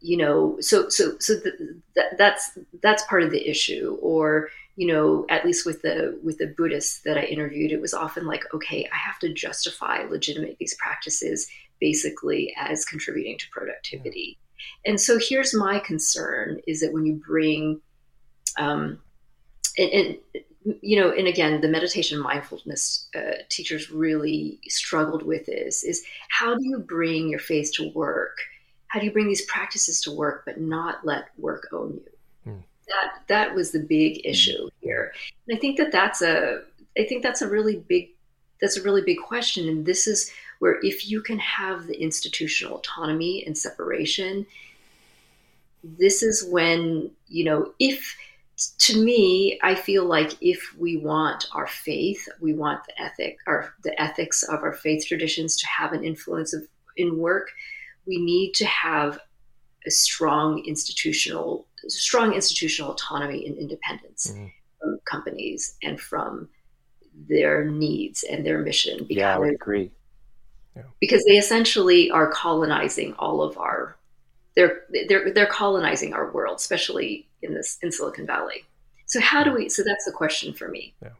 [0.00, 4.86] you know, so so so the, that, that's that's part of the issue, or you
[4.86, 8.44] know, at least with the with the Buddhists that I interviewed, it was often like,
[8.54, 11.48] okay, I have to justify, legitimate these practices
[11.80, 14.38] basically as contributing to productivity.
[14.84, 17.80] And so here's my concern is that when you bring,
[18.56, 18.98] um,
[19.76, 20.18] and, and
[20.64, 26.54] you know, and again, the meditation mindfulness uh, teachers really struggled with this is how
[26.54, 28.38] do you bring your faith to work?
[28.88, 32.52] How do you bring these practices to work, but not let work own you?
[32.52, 32.62] Mm.
[32.88, 34.30] That that was the big hmm.
[34.30, 34.70] issue mm.
[34.80, 35.12] here,
[35.46, 36.62] and I think that that's a
[36.98, 38.10] I think that's a really big
[38.60, 42.78] that's a really big question, and this is where if you can have the institutional
[42.78, 44.46] autonomy and separation,
[45.82, 48.16] this is when, you know, if
[48.78, 53.74] to me, I feel like if we want our faith, we want the ethic, or
[53.84, 56.62] the ethics of our faith traditions to have an influence of
[56.96, 57.50] in work,
[58.06, 59.18] we need to have
[59.86, 64.46] a strong institutional, strong institutional autonomy and independence mm-hmm.
[64.80, 66.48] from companies and from
[67.28, 68.98] their needs and their mission.
[68.98, 69.92] Because yeah, I would agree
[71.00, 73.96] because they essentially are colonizing all of our
[74.54, 78.64] they're they're they're colonizing our world, especially in this in Silicon Valley.
[79.06, 79.68] So how do we?
[79.68, 80.94] So that's the question for me.
[81.02, 81.10] Yeah.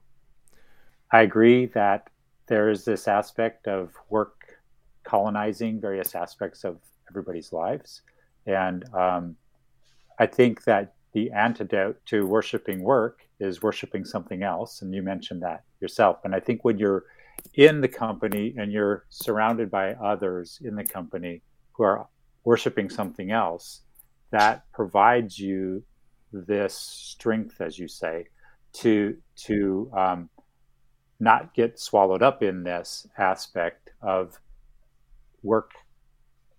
[1.12, 2.08] I agree that
[2.46, 4.58] there is this aspect of work
[5.04, 6.78] colonizing various aspects of
[7.08, 8.02] everybody's lives,
[8.46, 9.36] and um,
[10.18, 15.42] I think that the antidote to worshiping work is worshiping something else, and you mentioned
[15.42, 16.18] that yourself.
[16.24, 17.04] And I think when you're
[17.54, 22.06] in the company and you're surrounded by others in the company who are
[22.44, 23.82] worshiping something else,
[24.30, 25.82] that provides you
[26.32, 28.26] this strength, as you say,
[28.74, 30.28] to to um,
[31.20, 34.38] not get swallowed up in this aspect of
[35.42, 35.72] work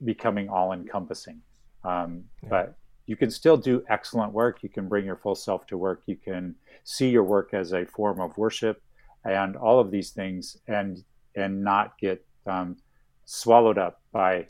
[0.04, 1.42] becoming all encompassing.
[1.84, 2.50] Um, yeah.
[2.50, 4.62] But you can still do excellent work.
[4.62, 6.04] You can bring your full self to work.
[6.06, 8.82] You can see your work as a form of worship,
[9.26, 11.04] and all of these things, and
[11.36, 12.78] and not get um,
[13.26, 14.46] swallowed up by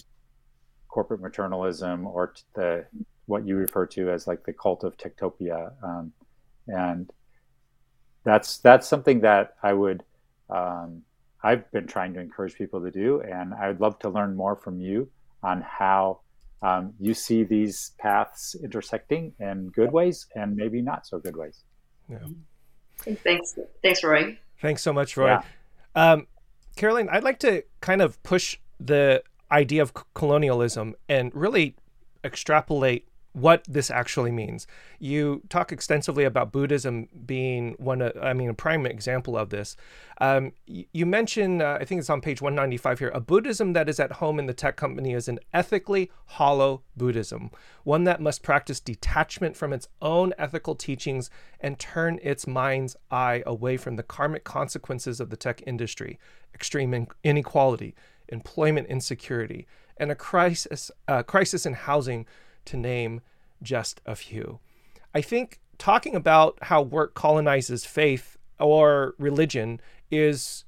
[0.88, 2.86] corporate maternalism or the
[3.30, 6.12] what you refer to as like the cult of techtopia, um,
[6.68, 7.12] and
[8.24, 10.04] that's that's something that I would
[10.50, 11.04] um,
[11.44, 14.56] I've been trying to encourage people to do, and I would love to learn more
[14.56, 15.10] from you
[15.44, 16.20] on how
[16.62, 21.64] um, you see these paths intersecting in good ways and maybe not so good ways.
[22.10, 22.18] Yeah.
[22.98, 24.38] Thanks, thanks, Roy.
[24.62, 25.28] Thanks so much, Roy.
[25.28, 25.42] Yeah.
[25.96, 26.28] Um,
[26.76, 31.76] Carolyn, I'd like to kind of push the idea of colonialism and really
[32.24, 34.66] extrapolate what this actually means.
[34.98, 39.76] You talk extensively about Buddhism being one, of, I mean, a prime example of this.
[40.20, 44.00] Um, you mention, uh, I think it's on page 195 here, a Buddhism that is
[44.00, 47.52] at home in the tech company is an ethically hollow Buddhism,
[47.84, 53.44] one that must practice detachment from its own ethical teachings and turn its mind's eye
[53.46, 56.20] away from the karmic consequences of the tech industry,
[56.54, 57.96] extreme inequality,
[58.30, 59.68] employment insecurity,
[59.98, 62.26] and a crisis, uh, crisis in housing
[62.70, 63.22] to name
[63.62, 64.60] just a few.
[65.14, 69.80] I think talking about how work colonizes faith or religion
[70.12, 70.66] is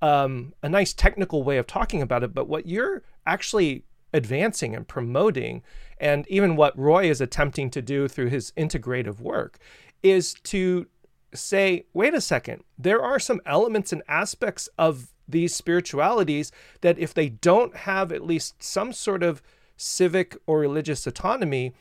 [0.00, 4.86] um, a nice technical way of talking about it, but what you're actually advancing and
[4.86, 5.62] promoting,
[5.98, 9.58] and even what Roy is attempting to do through his integrative work,
[10.02, 10.86] is to
[11.34, 17.14] say, wait a second, there are some elements and aspects of these spiritualities that if
[17.14, 19.42] they don't have at least some sort of
[19.82, 21.72] civic or religious autonomy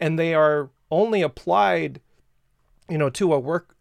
[0.00, 2.00] and they are only applied
[2.88, 3.76] you know to a work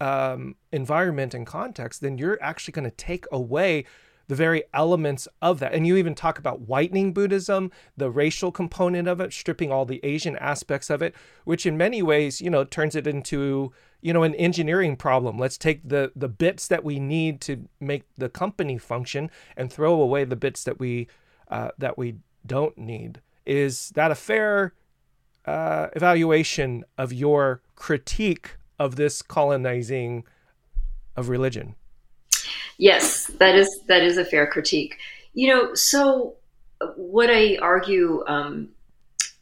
[0.00, 3.84] um, environment and context then you're actually going to take away
[4.26, 5.74] the very elements of that.
[5.74, 10.00] And you even talk about whitening buddhism the racial component of it stripping all the
[10.02, 13.72] asian aspects of it which in many ways you know turns it into
[14.04, 15.38] you know an engineering problem.
[15.38, 20.00] Let's take the the bits that we need to make the company function and throw
[20.00, 21.08] away the bits that we
[21.48, 23.20] uh, that we don't need.
[23.46, 24.72] Is that a fair
[25.44, 30.24] uh, evaluation of your critique of this colonizing
[31.16, 31.74] of religion?
[32.78, 34.98] Yes, that is that is a fair critique.
[35.32, 36.34] You know, so
[36.96, 38.70] what I argue, um,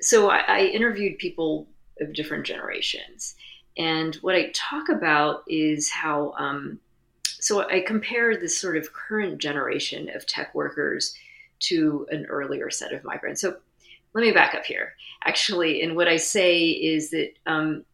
[0.01, 1.67] so I, I interviewed people
[2.01, 3.35] of different generations,
[3.77, 6.35] and what I talk about is how.
[6.39, 6.81] Um,
[7.25, 11.13] so I compare this sort of current generation of tech workers
[11.63, 13.41] to an earlier set of migrants.
[13.41, 13.57] So
[14.15, 14.95] let me back up here.
[15.25, 17.85] Actually, and what I say is that um,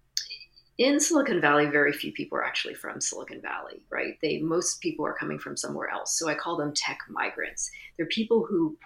[0.79, 4.19] in Silicon Valley, very few people are actually from Silicon Valley, right?
[4.23, 6.19] They most people are coming from somewhere else.
[6.19, 7.71] So I call them tech migrants.
[7.97, 8.77] They're people who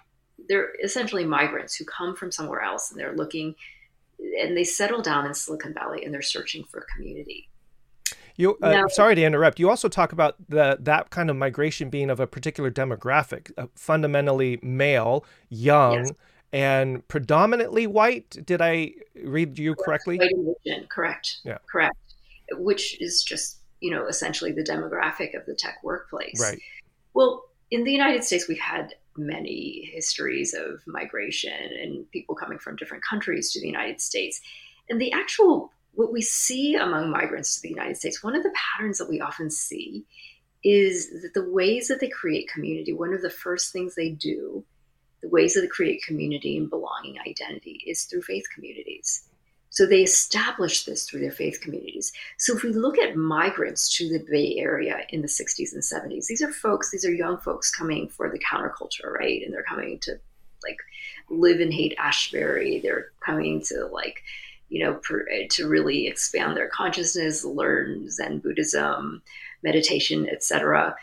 [0.49, 3.55] they're essentially migrants who come from somewhere else and they're looking
[4.39, 7.49] and they settle down in Silicon Valley and they're searching for a community.
[8.35, 9.59] You, uh, now, sorry to interrupt.
[9.59, 13.67] You also talk about the that kind of migration being of a particular demographic, uh,
[13.75, 16.11] fundamentally male, young, yes.
[16.51, 18.43] and predominantly white.
[18.45, 20.19] Did I read you correctly?
[20.89, 21.37] Correct.
[21.43, 21.59] Yeah.
[21.71, 21.95] Correct.
[22.53, 26.41] Which is just you know essentially the demographic of the tech workplace.
[26.41, 26.59] Right.
[27.13, 32.75] Well, in the United States, we've had many histories of migration and people coming from
[32.75, 34.41] different countries to the United States.
[34.89, 38.53] And the actual what we see among migrants to the United States, one of the
[38.53, 40.05] patterns that we often see
[40.63, 44.63] is that the ways that they create community, one of the first things they do,
[45.21, 49.27] the ways that they create community and belonging identity is through faith communities.
[49.69, 52.13] So they establish this through their faith communities.
[52.37, 56.27] So if we look at migrants to the Bay Area in the 60s and 70s,
[56.27, 59.41] these are folks, these are young folks coming for the counterculture, right?
[59.43, 60.19] And they're coming to
[60.63, 60.77] like
[61.29, 62.79] live in Haight Ashbury.
[62.81, 64.21] They're coming to like
[64.73, 69.21] you know, per, to really expand their consciousness, learn Zen Buddhism,
[69.63, 70.95] meditation, etc.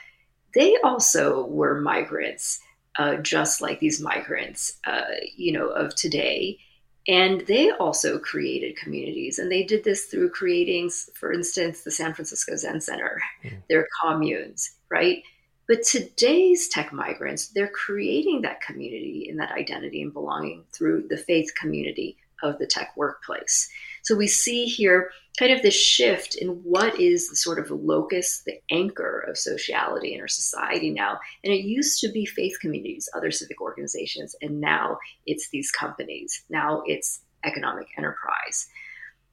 [0.56, 2.58] They also were migrants,
[2.98, 5.02] uh, just like these migrants, uh,
[5.36, 6.58] you know, of today.
[7.06, 12.12] And they also created communities, and they did this through creating, for instance, the San
[12.12, 13.56] Francisco Zen Center, mm.
[13.68, 15.22] their communes, right?
[15.68, 21.16] But today's tech migrants, they're creating that community and that identity and belonging through the
[21.16, 23.70] faith community of the tech workplace.
[24.03, 28.43] So we see here kind of this shift in what is the sort of locus,
[28.45, 31.18] the anchor of sociality in our society now.
[31.45, 36.45] And it used to be faith communities, other civic organizations, and now it's these companies.
[36.51, 38.68] Now it's economic enterprise.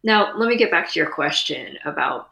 [0.04, 2.30] Now, let me get back to your question about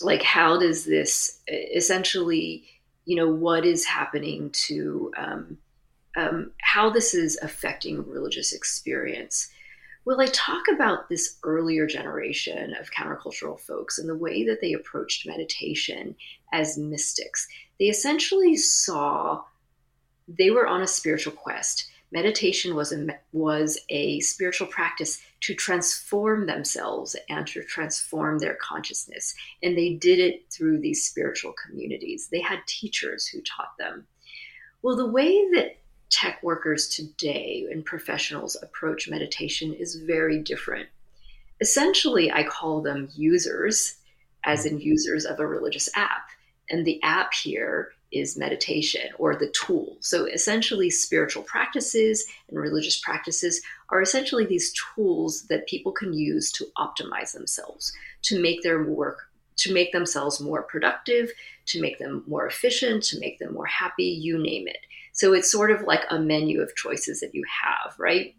[0.00, 2.64] like how does this essentially,
[3.04, 5.58] you know, what is happening to um,
[6.16, 9.48] um, how this is affecting religious experience
[10.04, 14.72] Well, I talk about this earlier generation of countercultural folks and the way that they
[14.72, 16.16] approached meditation
[16.52, 17.46] as mystics.
[17.78, 19.42] They essentially saw
[20.26, 21.90] they were on a spiritual quest.
[22.10, 29.34] Meditation was a, was a spiritual practice to transform themselves and to transform their consciousness.
[29.62, 32.28] And they did it through these spiritual communities.
[32.28, 34.06] They had teachers who taught them.
[34.80, 35.76] Well, the way that
[36.10, 40.88] tech workers today and professionals approach meditation is very different.
[41.60, 43.96] Essentially, I call them users,
[44.44, 46.28] as in users of a religious app.
[46.70, 49.96] And the app here is meditation or the tool.
[50.00, 56.50] So essentially, spiritual practices and religious practices are essentially these tools that people can use
[56.52, 57.92] to optimize themselves,
[58.22, 61.30] to make their work, to make themselves more productive,
[61.66, 64.78] to make them more efficient, to make them more happy, you name it.
[65.18, 68.36] So it's sort of like a menu of choices that you have, right?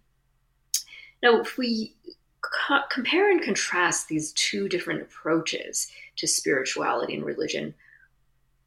[1.22, 1.94] Now, if we
[2.40, 7.74] co- compare and contrast these two different approaches to spirituality and religion,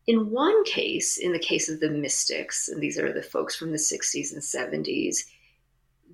[0.07, 3.73] in one case, in the case of the mystics, and these are the folks from
[3.73, 5.25] the 60s and 70s,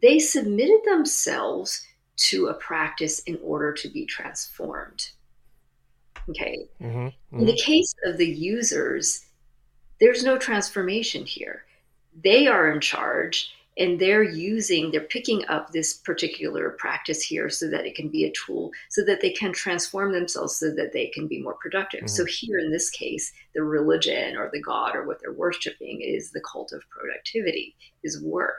[0.01, 1.85] they submitted themselves
[2.29, 5.11] to a practice in order to be transformed.
[6.31, 6.69] Okay.
[6.81, 7.41] Mm-hmm, mm-hmm.
[7.41, 9.27] In the case of the users,
[9.99, 11.65] there's no transformation here
[12.23, 17.69] they are in charge and they're using they're picking up this particular practice here so
[17.71, 21.07] that it can be a tool so that they can transform themselves so that they
[21.07, 22.01] can be more productive.
[22.01, 22.09] Mm-hmm.
[22.09, 26.31] so here in this case the religion or the god or what they're worshiping is
[26.31, 28.55] the cult of productivity is work.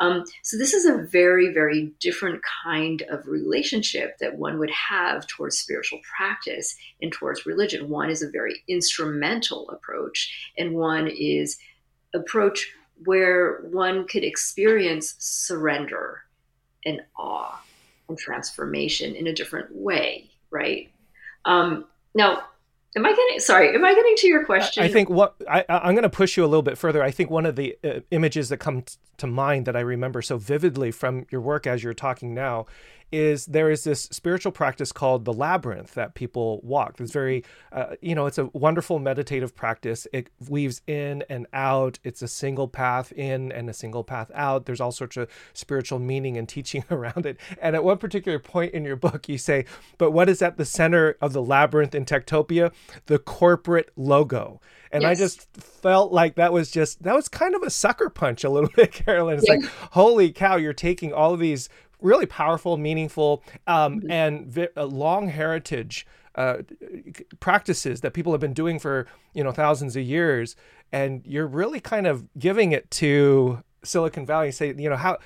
[0.00, 5.26] Um, so this is a very very different kind of relationship that one would have
[5.26, 7.88] towards spiritual practice and towards religion.
[7.88, 11.58] One is a very instrumental approach and one is
[12.14, 12.72] approach
[13.04, 16.22] where one could experience surrender
[16.84, 17.62] and awe
[18.08, 20.90] and transformation in a different way, right?
[21.44, 22.44] Um, now,
[22.96, 23.74] am I getting sorry?
[23.74, 24.82] Am I getting to your question?
[24.82, 27.02] I think what I, am going to push you a little bit further.
[27.02, 30.22] I think one of the uh, images that come t- to mind that I remember
[30.22, 32.66] so vividly from your work as you're talking now
[33.14, 37.00] is there is this spiritual practice called the labyrinth that people walk.
[37.00, 40.08] It's very, uh, you know, it's a wonderful meditative practice.
[40.12, 42.00] It weaves in and out.
[42.02, 44.66] It's a single path in and a single path out.
[44.66, 47.38] There's all sorts of spiritual meaning and teaching around it.
[47.62, 49.64] And at one particular point in your book, you say,
[49.96, 52.72] but what is at the center of the labyrinth in Techtopia?
[53.06, 54.60] The corporate logo.
[54.94, 55.10] And yes.
[55.10, 58.48] I just felt like that was just that was kind of a sucker punch a
[58.48, 59.38] little bit, Carolyn.
[59.38, 59.54] It's yeah.
[59.54, 61.68] like, holy cow, you're taking all of these
[62.04, 64.10] really powerful, meaningful, um, mm-hmm.
[64.10, 66.58] and vi- long heritage uh,
[67.40, 70.54] practices that people have been doing for you know thousands of years,
[70.92, 74.52] and you're really kind of giving it to Silicon Valley.
[74.52, 75.18] Say you know how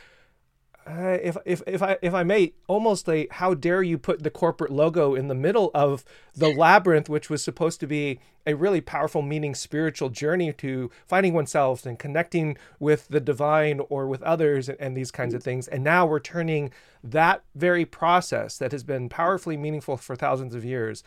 [0.88, 4.30] uh, if if if I if I may, almost a how dare you put the
[4.30, 8.80] corporate logo in the middle of the labyrinth, which was supposed to be a really
[8.80, 14.70] powerful, meaning spiritual journey to finding oneself and connecting with the divine or with others
[14.70, 15.68] and, and these kinds of things.
[15.68, 16.72] And now we're turning
[17.04, 21.04] that very process that has been powerfully meaningful for thousands of years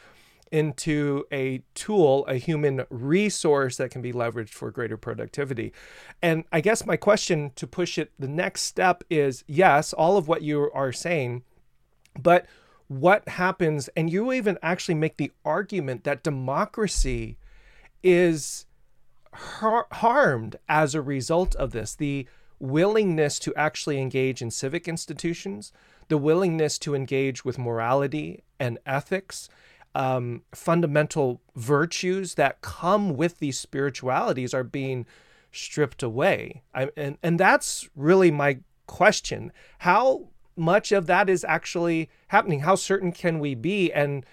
[0.51, 5.71] into a tool, a human resource that can be leveraged for greater productivity.
[6.21, 10.27] And I guess my question to push it the next step is yes, all of
[10.27, 11.43] what you are saying,
[12.19, 12.45] but
[12.87, 17.37] what happens, and you even actually make the argument that democracy
[18.03, 18.65] is
[19.33, 21.95] har- harmed as a result of this.
[21.95, 22.27] The
[22.59, 25.71] willingness to actually engage in civic institutions,
[26.09, 29.47] the willingness to engage with morality and ethics,
[29.93, 35.05] um, fundamental virtues that come with these spiritualities are being
[35.51, 36.63] stripped away.
[36.73, 39.51] I, and, and that's really my question.
[39.79, 42.61] How much of that is actually happening?
[42.61, 43.91] How certain can we be?
[43.91, 44.25] And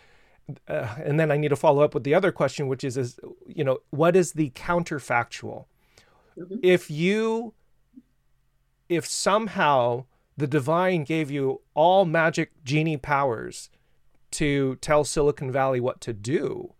[0.66, 3.20] uh, and then I need to follow up with the other question, which is, is
[3.46, 5.66] you know, what is the counterfactual?
[6.38, 6.56] Mm-hmm.
[6.62, 7.52] If you,
[8.88, 10.06] if somehow
[10.38, 13.68] the divine gave you all magic genie powers
[14.32, 16.74] to tell Silicon Valley what to do,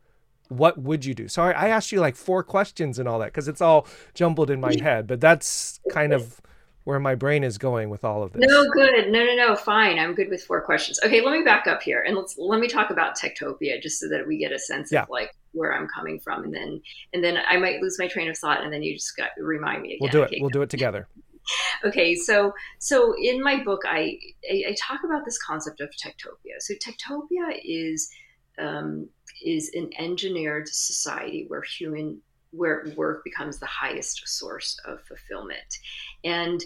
[0.48, 1.28] what would you do?
[1.28, 4.60] Sorry, I, asked you like four questions and all that because it's all jumbled in
[4.60, 6.40] my head, but that's kind of
[6.84, 8.44] where my brain is going with all of this.
[8.48, 9.10] No, good.
[9.10, 9.56] No, no, no.
[9.56, 9.98] Fine.
[9.98, 10.98] I'm good with four questions.
[11.04, 14.08] Okay, let me back up here and let's let me talk about Techtopia just so
[14.08, 15.02] that we get a sense yeah.
[15.02, 16.80] of like where I'm coming from, and then
[17.12, 19.82] and then I might lose my train of thought, and then you just got remind
[19.82, 19.98] me again.
[20.00, 20.26] We'll do it.
[20.26, 21.08] Okay, we'll do it together.
[21.84, 24.18] okay, so so in my book, I,
[24.50, 26.60] I, I talk about this concept of techtopia.
[26.60, 28.10] So techtopia is
[28.58, 29.08] um,
[29.44, 32.20] is an engineered society where human
[32.50, 35.78] where work becomes the highest source of fulfillment,
[36.24, 36.64] and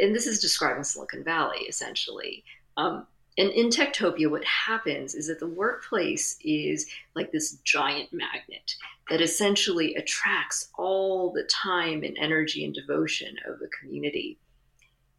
[0.00, 2.44] and this is describing Silicon Valley essentially.
[2.76, 3.06] Um,
[3.36, 8.76] and in Techtopia, what happens is that the workplace is like this giant magnet
[9.10, 14.38] that essentially attracts all the time and energy and devotion of a community,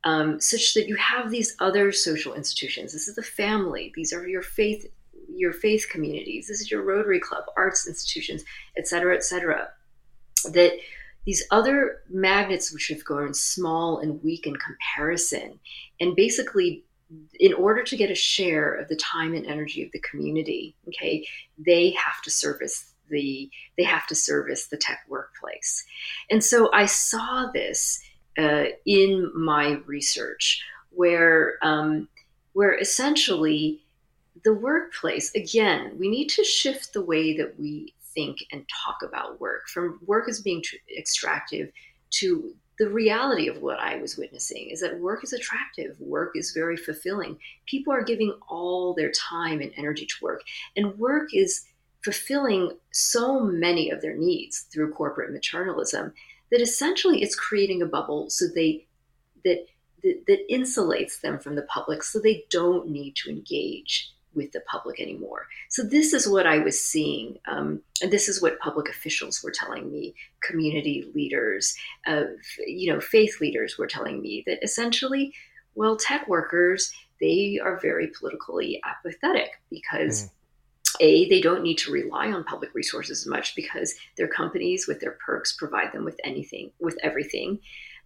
[0.05, 2.93] um, such that you have these other social institutions.
[2.93, 3.91] This is the family.
[3.95, 4.85] These are your faith,
[5.29, 6.47] your faith communities.
[6.47, 8.45] This is your Rotary Club, arts institutions,
[8.77, 9.69] et cetera, et cetera.
[10.51, 10.73] That
[11.25, 15.59] these other magnets, which have grown small and weak in comparison,
[15.99, 16.83] and basically
[17.39, 21.25] in order to get a share of the time and energy of the community okay
[21.57, 25.85] they have to service the they have to service the tech workplace.
[26.29, 27.99] And so i saw this
[28.37, 32.07] uh, in my research where um,
[32.53, 33.81] where essentially
[34.43, 39.39] the workplace again we need to shift the way that we think and talk about
[39.39, 41.69] work from work as being tr- extractive
[42.09, 46.51] to the reality of what I was witnessing is that work is attractive, work is
[46.51, 47.37] very fulfilling.
[47.65, 50.41] People are giving all their time and energy to work,
[50.75, 51.65] and work is
[52.03, 56.11] fulfilling so many of their needs through corporate maternalism
[56.51, 58.85] that essentially it's creating a bubble so they
[59.43, 59.65] that
[60.03, 64.61] that, that insulates them from the public so they don't need to engage with the
[64.61, 65.47] public anymore.
[65.69, 69.51] So this is what I was seeing, um, and this is what public officials were
[69.51, 71.75] telling me, community leaders,
[72.05, 72.23] uh,
[72.67, 75.33] you know, faith leaders were telling me that essentially,
[75.75, 80.25] well, tech workers they are very politically apathetic because.
[80.25, 80.29] Mm.
[81.01, 85.01] A, they don't need to rely on public resources as much because their companies with
[85.01, 87.59] their perks provide them with anything, with everything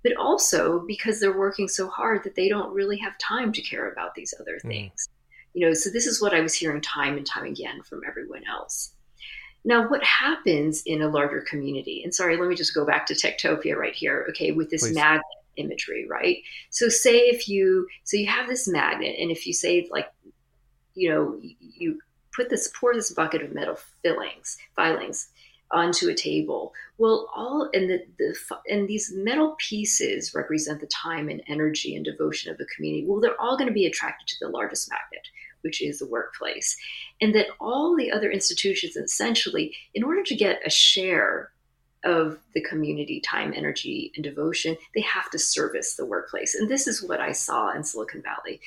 [0.03, 3.91] but also because they're working so hard that they don't really have time to care
[3.91, 4.67] about these other mm.
[4.67, 5.07] things.
[5.07, 5.18] Mm
[5.53, 8.43] you know so this is what i was hearing time and time again from everyone
[8.49, 8.93] else
[9.65, 13.13] now what happens in a larger community and sorry let me just go back to
[13.13, 14.95] techtopia right here okay with this Please.
[14.95, 15.23] magnet
[15.57, 16.37] imagery right
[16.69, 20.09] so say if you so you have this magnet and if you say like
[20.95, 21.99] you know you
[22.33, 25.29] put this pour this bucket of metal fillings filings
[25.71, 26.73] onto a table.
[26.97, 28.35] Well, all and the, the
[28.69, 33.05] and these metal pieces represent the time and energy and devotion of the community.
[33.05, 35.27] Well, they're all going to be attracted to the largest magnet,
[35.61, 36.75] which is the workplace,
[37.21, 41.51] and that all the other institutions, essentially, in order to get a share
[42.03, 46.55] of the community time, energy, and devotion, they have to service the workplace.
[46.55, 48.61] And this is what I saw in Silicon Valley.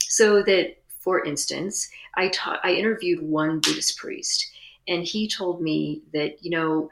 [0.00, 4.50] So that, for instance, I taught, I interviewed one Buddhist priest
[4.86, 6.90] and he told me that, you know,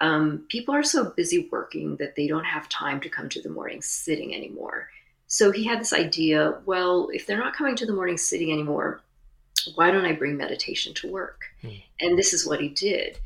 [0.00, 3.50] um, people are so busy working that they don't have time to come to the
[3.50, 4.88] morning sitting anymore.
[5.26, 9.00] So he had this idea well, if they're not coming to the morning sitting anymore,
[9.74, 11.44] why don't I bring meditation to work?
[11.60, 11.68] Hmm.
[12.00, 13.18] And this is what he did.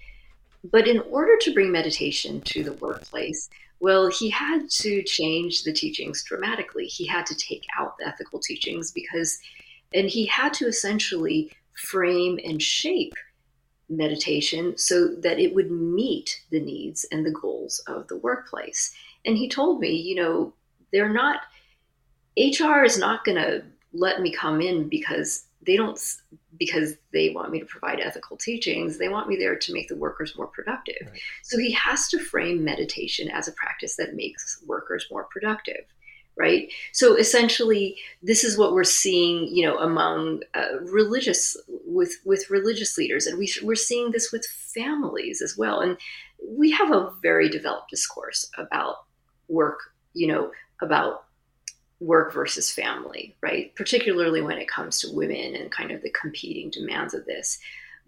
[0.71, 3.51] But in order to bring meditation to the workplace,
[3.81, 6.87] well, he had to change the teachings dramatically.
[6.87, 9.39] He had to take out the ethical teachings because,
[9.93, 13.15] and he had to essentially frame and shape
[13.89, 18.95] meditation so that it would meet the needs and the goals of the workplace.
[19.24, 20.53] And he told me, you know,
[20.93, 21.41] they're not,
[22.39, 25.99] HR is not going to let me come in because they don't,
[26.59, 28.99] because they want me to provide ethical teachings.
[28.99, 31.09] They want me there to make the workers more productive.
[31.11, 31.20] Right.
[31.43, 35.85] So he has to frame meditation as a practice that makes workers more productive
[36.37, 36.70] right?
[36.93, 42.99] So essentially this is what we're seeing you know among uh, religious with with religious
[42.99, 43.26] leaders.
[43.26, 45.80] And we we're seeing this with families as well.
[45.80, 45.97] And
[46.47, 49.05] we have a very developed discourse about
[49.49, 49.78] work
[50.12, 51.24] you know about
[52.01, 53.74] work versus family right?
[53.76, 57.59] Particularly when it comes to women and kind of the competing demands of this.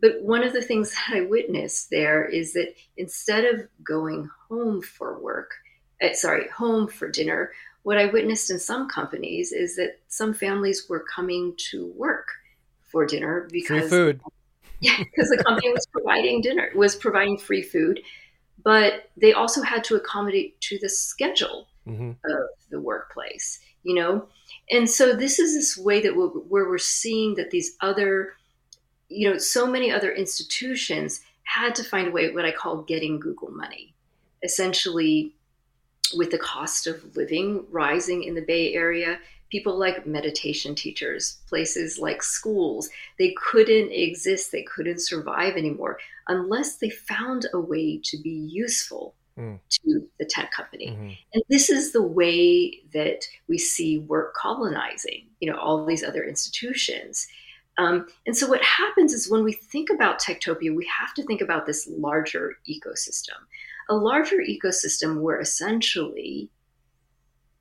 [0.01, 4.83] But one of the things that i witnessed there is that instead of going home
[4.83, 5.53] for work
[6.03, 7.53] uh, sorry home for dinner
[7.87, 12.31] what I witnessed in some companies is that some families were coming to work
[12.83, 14.21] for dinner because free food.
[14.81, 18.01] Yeah, because the company was providing dinner, was providing free food,
[18.65, 22.11] but they also had to accommodate to the schedule mm-hmm.
[22.11, 24.27] of the workplace, you know?
[24.69, 28.35] And so this is this way that we're, where we're seeing that these other,
[29.09, 33.21] you know, so many other institutions had to find a way, what I call getting
[33.21, 33.95] Google money.
[34.43, 35.36] Essentially,
[36.15, 39.19] with the cost of living rising in the Bay Area,
[39.51, 42.89] people like meditation teachers, places like schools,
[43.19, 45.99] they couldn't exist, they couldn't survive anymore
[46.29, 49.59] unless they found a way to be useful mm.
[49.71, 50.89] to the tech company.
[50.89, 51.11] Mm-hmm.
[51.35, 56.25] And this is the way that we see work colonizing, you know, all these other
[56.25, 57.27] institutions.
[57.79, 61.41] Um, and so what happens is when we think about Techtopia, we have to think
[61.41, 63.37] about this larger ecosystem
[63.89, 66.51] a larger ecosystem where essentially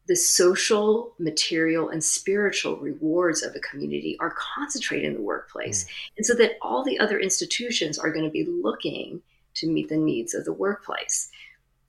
[0.07, 5.83] the social, material, and spiritual rewards of a community are concentrated in the workplace.
[5.83, 5.89] Mm.
[6.17, 9.21] And so that all the other institutions are going to be looking
[9.55, 11.31] to meet the needs of the workplace.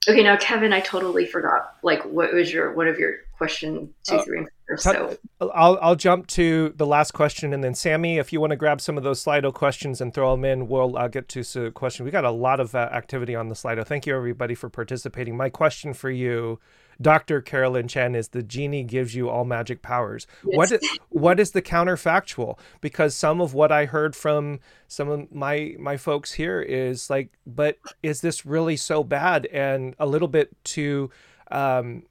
[0.09, 1.75] Okay, now Kevin, I totally forgot.
[1.83, 4.77] Like, what was your one of your question two, uh, three, and four?
[4.77, 8.57] So I'll I'll jump to the last question, and then Sammy, if you want to
[8.57, 11.71] grab some of those Slido questions and throw them in, we'll uh, get to some
[11.71, 12.05] questions.
[12.05, 13.85] We got a lot of uh, activity on the Slido.
[13.85, 15.35] Thank you everybody for participating.
[15.35, 16.59] My question for you
[17.01, 17.41] Dr.
[17.41, 20.27] Carolyn Chen is the genie gives you all magic powers.
[20.45, 20.57] Yes.
[20.57, 22.57] What is, what is the counterfactual?
[22.81, 27.31] Because some of what I heard from some of my my folks here is like,
[27.45, 29.45] but is this really so bad?
[29.47, 31.11] And a little bit to
[31.51, 32.03] um,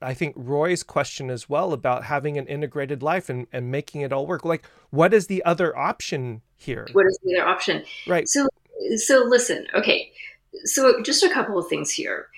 [0.00, 4.12] I think Roy's question as well about having an integrated life and, and making it
[4.12, 4.44] all work.
[4.44, 6.86] Like, what is the other option here?
[6.92, 7.84] What is the other option?
[8.06, 8.28] Right.
[8.28, 8.48] So,
[8.96, 9.66] so listen.
[9.74, 10.12] Okay.
[10.64, 12.28] So, just a couple of things here.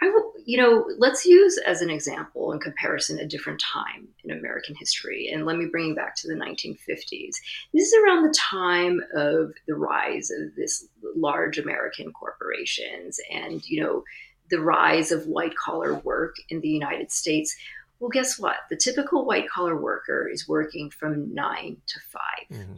[0.00, 4.30] I will, you know, let's use as an example in comparison a different time in
[4.30, 5.28] American history.
[5.32, 7.36] And let me bring you back to the 1950s.
[7.72, 10.86] This is around the time of the rise of this
[11.16, 14.04] large American corporations and, you know,
[14.50, 17.56] the rise of white collar work in the United States.
[18.00, 18.56] Well, guess what?
[18.68, 22.22] The typical white collar worker is working from nine to 5
[22.52, 22.76] mm-hmm.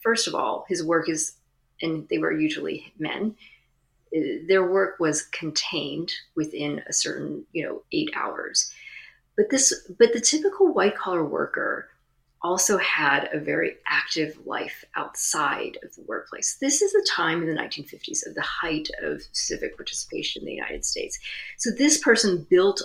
[0.00, 1.32] First of all, his work is,
[1.80, 3.36] and they were usually men,
[4.14, 8.72] Uh, their work was contained within a certain you know eight hours.
[9.36, 11.88] But this but the typical white collar worker
[12.42, 16.58] also had a very active life outside of the workplace.
[16.60, 20.52] This is the time in the 1950s of the height of civic participation in the
[20.52, 21.18] united states.
[21.56, 22.82] So this person built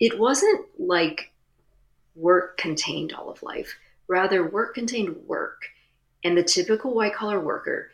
[0.00, 1.32] it wasn't like
[2.14, 3.76] work contained all of life.
[4.08, 5.62] Rather work contained work.
[6.22, 7.90] And the typical white collar worker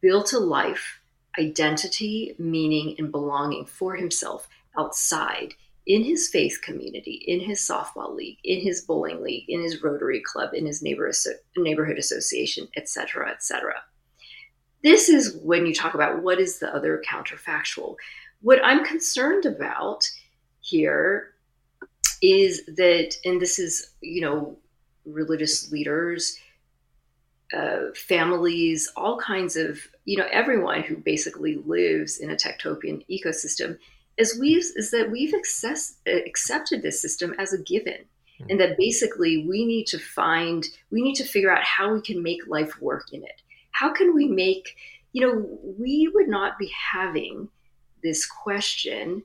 [0.00, 1.00] built a life
[1.38, 5.54] identity, meaning, and belonging for himself outside
[5.86, 10.20] in his faith community, in his softball league, in his bowling league, in his Rotary
[10.20, 11.10] Club, in his neighbor,
[11.56, 13.74] neighborhood association, etc., etc.
[14.82, 17.96] This is when you talk about what is the other counterfactual.
[18.42, 20.08] What I'm concerned about
[20.60, 21.34] here
[22.20, 24.56] is that, and this is, you know,
[25.04, 26.38] religious leaders
[27.52, 33.78] uh, families, all kinds of, you know, everyone who basically lives in a techtopian ecosystem,
[34.16, 38.04] is we've is that we've access, accepted this system as a given,
[38.40, 38.50] mm-hmm.
[38.50, 42.22] and that basically we need to find, we need to figure out how we can
[42.22, 43.42] make life work in it.
[43.72, 44.76] How can we make,
[45.12, 47.48] you know, we would not be having
[48.02, 49.22] this question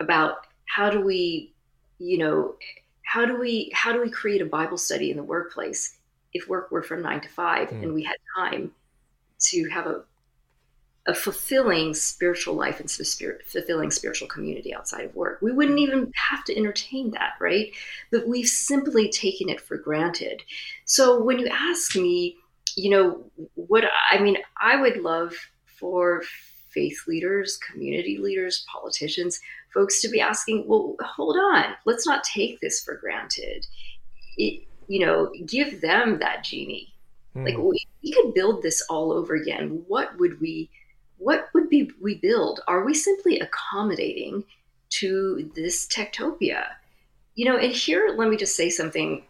[0.00, 1.52] about how do we,
[1.98, 2.54] you know,
[3.04, 5.96] how do we how do we create a Bible study in the workplace
[6.32, 7.82] if work were from nine to five mm.
[7.82, 8.72] and we had time
[9.38, 10.02] to have a
[11.06, 15.38] a fulfilling spiritual life and spirit, fulfilling spiritual community outside of work.
[15.40, 17.72] We wouldn't even have to entertain that, right?
[18.12, 20.42] But we've simply taken it for granted.
[20.84, 22.36] So when you ask me,
[22.76, 23.24] you know,
[23.54, 26.22] what I mean, I would love for
[26.68, 29.40] faith leaders, community leaders, politicians,
[29.72, 33.66] folks to be asking, well, hold on, let's not take this for granted.
[34.36, 36.92] It, you know, give them that genie.
[37.36, 37.44] Mm.
[37.44, 39.84] Like we, we could build this all over again.
[39.86, 40.68] What would we
[41.18, 42.60] what would be we build?
[42.66, 44.42] Are we simply accommodating
[44.98, 46.64] to this techtopia?
[47.36, 49.22] You know, and here let me just say something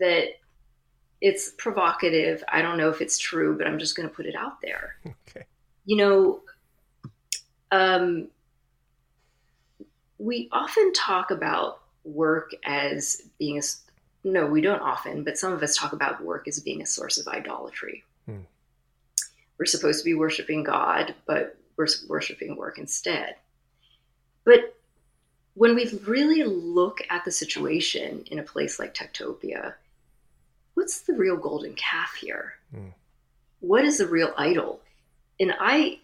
[0.00, 0.34] that
[1.22, 2.44] it's provocative.
[2.48, 4.96] I don't know if it's true, but I'm just going to put it out there.
[5.30, 5.46] Okay.
[5.86, 6.40] You know,
[7.72, 8.28] um,
[10.18, 13.62] we often talk about work as being a
[14.24, 17.18] no, we don't often, but some of us talk about work as being a source
[17.18, 18.04] of idolatry.
[18.24, 18.40] Hmm.
[19.58, 23.36] We're supposed to be worshiping God, but we're worshiping work instead.
[24.44, 24.76] But
[25.52, 29.74] when we really look at the situation in a place like Techtopia,
[30.72, 32.54] what's the real golden calf here?
[32.74, 32.88] Hmm.
[33.60, 34.80] What is the real idol?
[35.38, 35.96] And I'm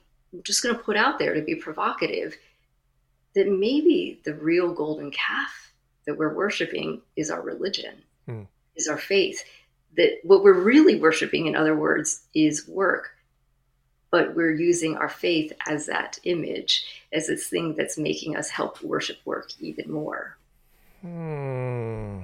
[0.43, 2.37] just going to put out there to be provocative
[3.35, 5.73] that maybe the real golden calf
[6.07, 8.47] that we're worshiping is our religion mm.
[8.77, 9.45] is our faith.
[9.97, 13.11] That what we're really worshiping, in other words, is work.
[14.11, 18.83] But we're using our faith as that image, as this thing that's making us help
[18.83, 20.37] worship work even more.
[21.01, 22.23] Hmm.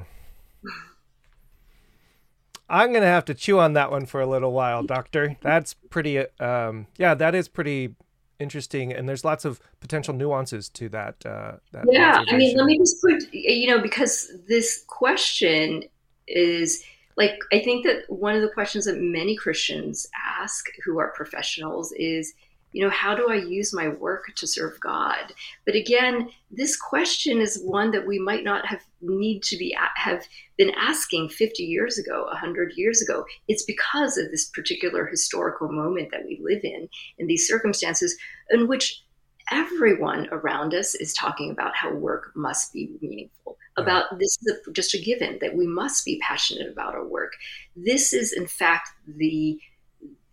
[2.69, 5.37] I'm gonna have to chew on that one for a little while, Doctor.
[5.41, 6.19] That's pretty.
[6.41, 7.95] Um, yeah, that is pretty
[8.39, 11.25] interesting, and there's lots of potential nuances to that.
[11.25, 15.85] Uh, that yeah, I mean, let me just put you know because this question
[16.27, 16.83] is
[17.17, 20.07] like I think that one of the questions that many Christians
[20.41, 22.35] ask who are professionals is,
[22.77, 25.33] you know how do i use my work to serve god?
[25.65, 30.25] But again this question is one that we might not have need to be have
[30.59, 33.25] been asking 50 years ago 100 years ago.
[33.49, 38.17] It's because of this particular historical moment that we live in in these circumstances
[38.51, 39.03] in which
[39.51, 44.73] everyone around us is talking about how work must be meaningful about this is a,
[44.73, 47.33] just a given that we must be passionate about our work.
[47.75, 49.59] This is in fact the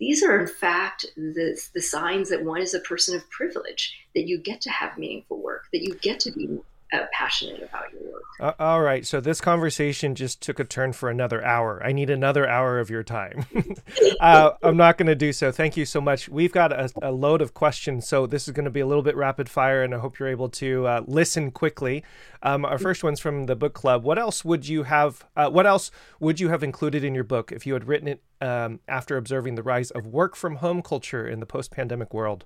[0.03, 4.27] these are, in fact, the, the signs that one is a person of privilege, that
[4.27, 6.59] you get to have meaningful work, that you get to be
[6.93, 8.23] uh, passionate about your work.
[8.39, 9.05] Uh, all right.
[9.05, 11.81] So this conversation just took a turn for another hour.
[11.83, 13.45] I need another hour of your time.
[14.19, 15.51] uh, I'm not going to do so.
[15.51, 16.29] Thank you so much.
[16.29, 19.03] We've got a, a, load of questions, so this is going to be a little
[19.03, 22.03] bit rapid fire, and I hope you're able to uh, listen quickly.
[22.41, 24.03] Um, our first one's from the book club.
[24.03, 25.25] What else would you have?
[25.35, 28.21] Uh, what else would you have included in your book if you had written it
[28.41, 32.45] um, after observing the rise of work from home culture in the post-pandemic world?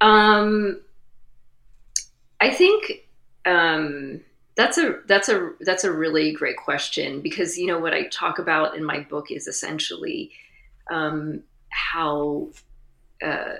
[0.00, 0.80] Um
[2.44, 3.06] I think
[3.46, 4.20] um,
[4.54, 8.38] that's a that's a that's a really great question because you know what I talk
[8.38, 10.30] about in my book is essentially
[10.90, 12.48] um, how
[13.24, 13.54] uh,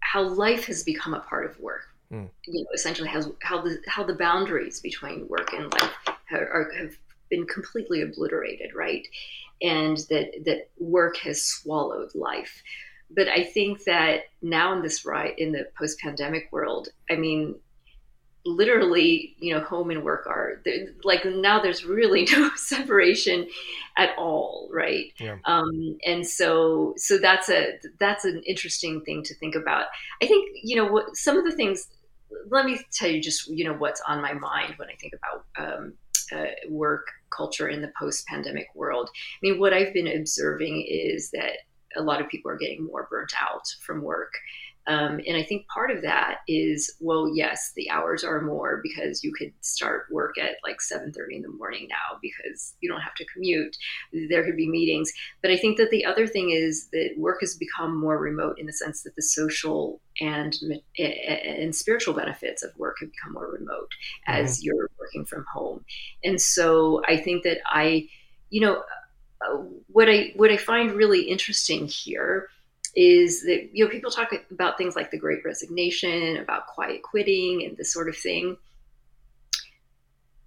[0.00, 1.84] how life has become a part of work.
[2.12, 2.28] Mm.
[2.46, 5.92] You know, essentially how how the how the boundaries between work and life
[6.24, 6.96] have, are, have
[7.30, 9.06] been completely obliterated, right?
[9.62, 12.60] And that that work has swallowed life.
[13.10, 17.54] But I think that now in this right in the post pandemic world, I mean,
[18.44, 20.62] literally, you know, home and work are
[21.04, 23.48] like now there's really no separation
[23.96, 25.12] at all, right?
[25.18, 25.36] Yeah.
[25.44, 29.86] Um, and so so that's a that's an interesting thing to think about.
[30.22, 31.88] I think you know what some of the things.
[32.50, 35.44] Let me tell you just you know what's on my mind when I think about
[35.56, 35.94] um,
[36.32, 39.08] uh, work culture in the post-pandemic world.
[39.14, 41.58] I mean, what I've been observing is that
[41.96, 44.32] a lot of people are getting more burnt out from work.
[44.88, 49.22] Um, and I think part of that is, well, yes, the hours are more because
[49.22, 53.14] you could start work at like 7:30 in the morning now because you don't have
[53.16, 53.76] to commute.
[54.30, 55.12] There could be meetings,
[55.42, 58.64] but I think that the other thing is that work has become more remote in
[58.64, 60.56] the sense that the social and
[60.98, 63.92] and spiritual benefits of work have become more remote
[64.26, 64.64] as mm-hmm.
[64.64, 65.84] you're working from home.
[66.24, 68.08] And so I think that I,
[68.48, 68.82] you know,
[69.46, 69.58] uh,
[69.88, 72.48] what I what I find really interesting here
[72.94, 77.64] is that you know people talk about things like the great resignation about quiet quitting
[77.64, 78.56] and this sort of thing.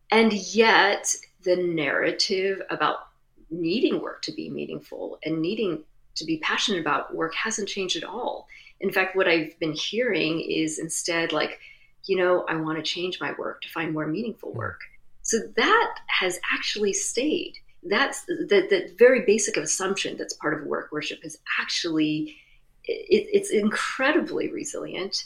[0.09, 3.07] And yet the narrative about
[3.49, 5.83] needing work to be meaningful and needing
[6.15, 8.47] to be passionate about work hasn't changed at all.
[8.79, 11.59] In fact what i've been hearing is instead like
[12.05, 14.81] you know i want to change my work to find more meaningful work.
[15.21, 20.91] So that has actually stayed that's the, the very basic assumption that's part of work
[20.91, 22.35] worship is actually
[22.83, 25.23] it, it's incredibly resilient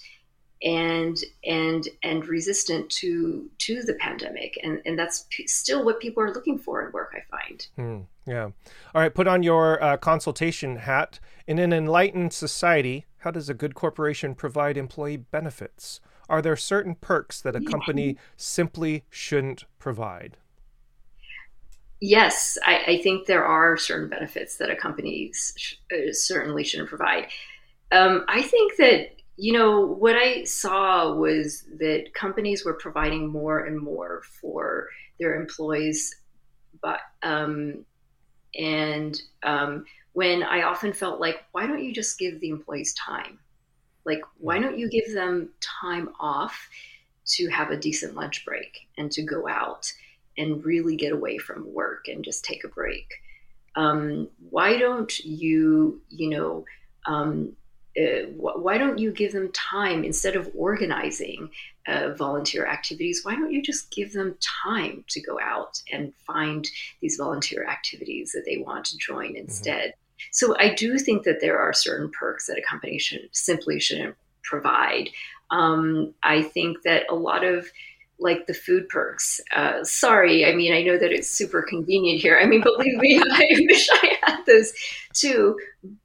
[0.63, 4.57] and and and resistant to to the pandemic.
[4.63, 7.67] And and that's p- still what people are looking for in work i find.
[7.77, 8.49] Mm, yeah.
[8.93, 11.19] All right put on your uh, consultation hat.
[11.47, 15.99] In an enlightened society how does a good corporation provide employee benefits?
[16.29, 20.37] Are there certain perks that a company simply shouldn't provide
[22.05, 26.89] yes, I, I, think there are certain benefits that a company sh- uh, certainly shouldn't
[26.89, 27.27] provide.
[27.91, 33.65] Um, I think that you know what I saw was that companies were providing more
[33.65, 34.87] and more for
[35.19, 36.15] their employees,
[36.81, 37.85] but um,
[38.57, 43.39] and um, when I often felt like, why don't you just give the employees time?
[44.05, 46.69] Like, why don't you give them time off
[47.27, 49.91] to have a decent lunch break and to go out?
[50.37, 53.07] And really get away from work and just take a break.
[53.75, 56.65] Um, why don't you, you know,
[57.05, 57.55] um,
[57.97, 61.49] uh, wh- why don't you give them time instead of organizing
[61.87, 63.21] uh, volunteer activities?
[63.23, 66.67] Why don't you just give them time to go out and find
[67.01, 69.37] these volunteer activities that they want to join mm-hmm.
[69.37, 69.89] instead?
[69.89, 70.27] Mm-hmm.
[70.31, 74.15] So I do think that there are certain perks that a company should simply shouldn't
[74.43, 75.09] provide.
[75.51, 77.67] Um, I think that a lot of
[78.19, 79.41] like the food perks.
[79.55, 82.39] Uh, sorry, I mean, I know that it's super convenient here.
[82.41, 84.73] I mean, believe me, I wish I had those
[85.13, 85.57] too,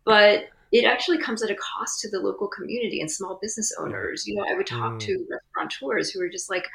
[0.04, 4.26] but it actually comes at a cost to the local community and small business owners.
[4.26, 5.00] You know, I would talk mm.
[5.00, 6.66] to restaurateurs who are just like,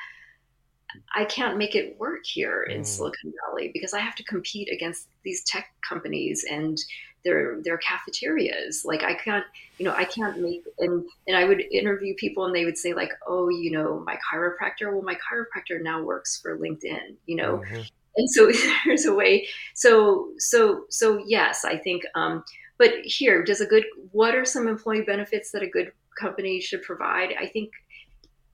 [1.16, 2.86] I can't make it work here in mm.
[2.86, 6.78] Silicon Valley because I have to compete against these tech companies and
[7.26, 8.86] their their cafeterias.
[8.86, 9.44] Like I can't,
[9.78, 12.94] you know, I can't make and and I would interview people and they would say
[12.94, 14.94] like, oh, you know, my chiropractor.
[14.94, 17.58] Well, my chiropractor now works for LinkedIn, you know.
[17.58, 17.82] Mm-hmm.
[18.16, 18.52] and so
[18.86, 19.48] there's a way.
[19.74, 22.04] So so so yes, I think.
[22.16, 22.46] Um,
[22.78, 23.86] but here, does a good?
[24.12, 27.34] What are some employee benefits that a good company should provide?
[27.40, 27.72] I think.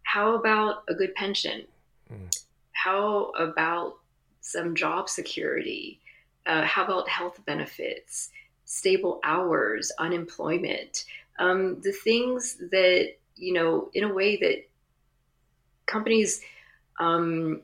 [0.03, 1.61] How about a good pension?
[2.11, 2.43] Mm.
[2.73, 3.99] How about
[4.41, 5.99] some job security?
[6.45, 8.31] Uh, how about health benefits,
[8.71, 11.05] stable hours, unemployment?
[11.39, 14.67] Um, the things that you know, in a way that
[15.87, 16.41] companies
[16.99, 17.61] um,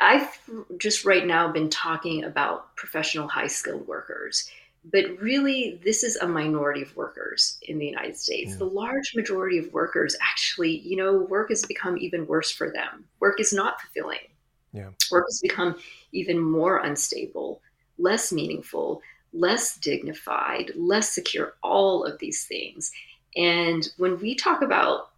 [0.00, 0.38] I've
[0.78, 4.48] just right now been talking about professional high skilled workers,
[4.90, 8.52] but really, this is a minority of workers in the United States.
[8.52, 8.58] Yeah.
[8.58, 13.04] The large majority of workers actually, you know, work has become even worse for them.
[13.18, 14.28] Work is not fulfilling.
[14.72, 14.90] Yeah.
[15.10, 15.76] Work has become
[16.12, 17.60] even more unstable,
[17.98, 22.92] less meaningful, less dignified, less secure, all of these things.
[23.36, 25.10] And when we talk about,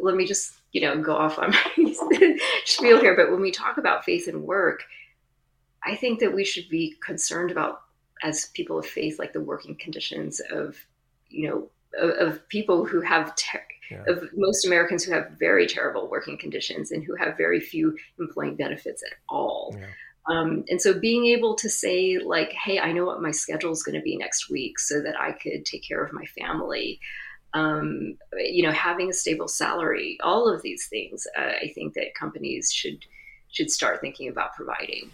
[0.00, 3.78] let me just you know, go off on my spiel here, but when we talk
[3.78, 4.82] about faith and work,
[5.84, 7.82] I think that we should be concerned about,
[8.22, 10.76] as people of faith, like the working conditions of,
[11.28, 14.02] you know, of, of people who have, ter- yeah.
[14.08, 18.50] of most Americans who have very terrible working conditions and who have very few employee
[18.50, 19.76] benefits at all.
[19.78, 19.86] Yeah.
[20.26, 23.82] Um, and so being able to say like, hey, I know what my schedule is
[23.82, 26.98] going to be next week so that I could take care of my family
[27.54, 32.14] um, you know, having a stable salary, all of these things, uh, I think that
[32.14, 32.98] companies should
[33.52, 35.12] should start thinking about providing.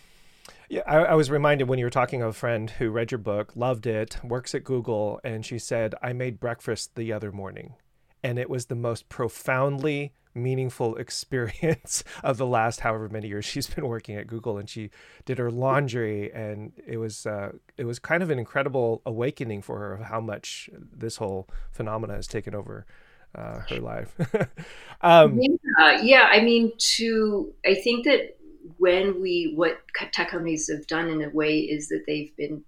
[0.71, 3.19] Yeah, I, I, was reminded when you were talking of a friend who read your
[3.19, 7.75] book, loved it, works at Google, and she said, I made breakfast the other morning.
[8.23, 13.67] And it was the most profoundly meaningful experience of the last however many years she's
[13.67, 14.91] been working at Google and she
[15.25, 19.79] did her laundry and it was uh, it was kind of an incredible awakening for
[19.79, 22.87] her of how much this whole phenomena has taken over
[23.35, 24.15] uh, her life.
[25.03, 28.37] um, yeah, yeah, I mean to I think that
[28.79, 29.79] when we what
[30.13, 32.63] tech companies have done in a way is that they've been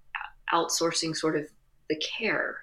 [0.52, 1.46] outsourcing sort of
[1.88, 2.58] the care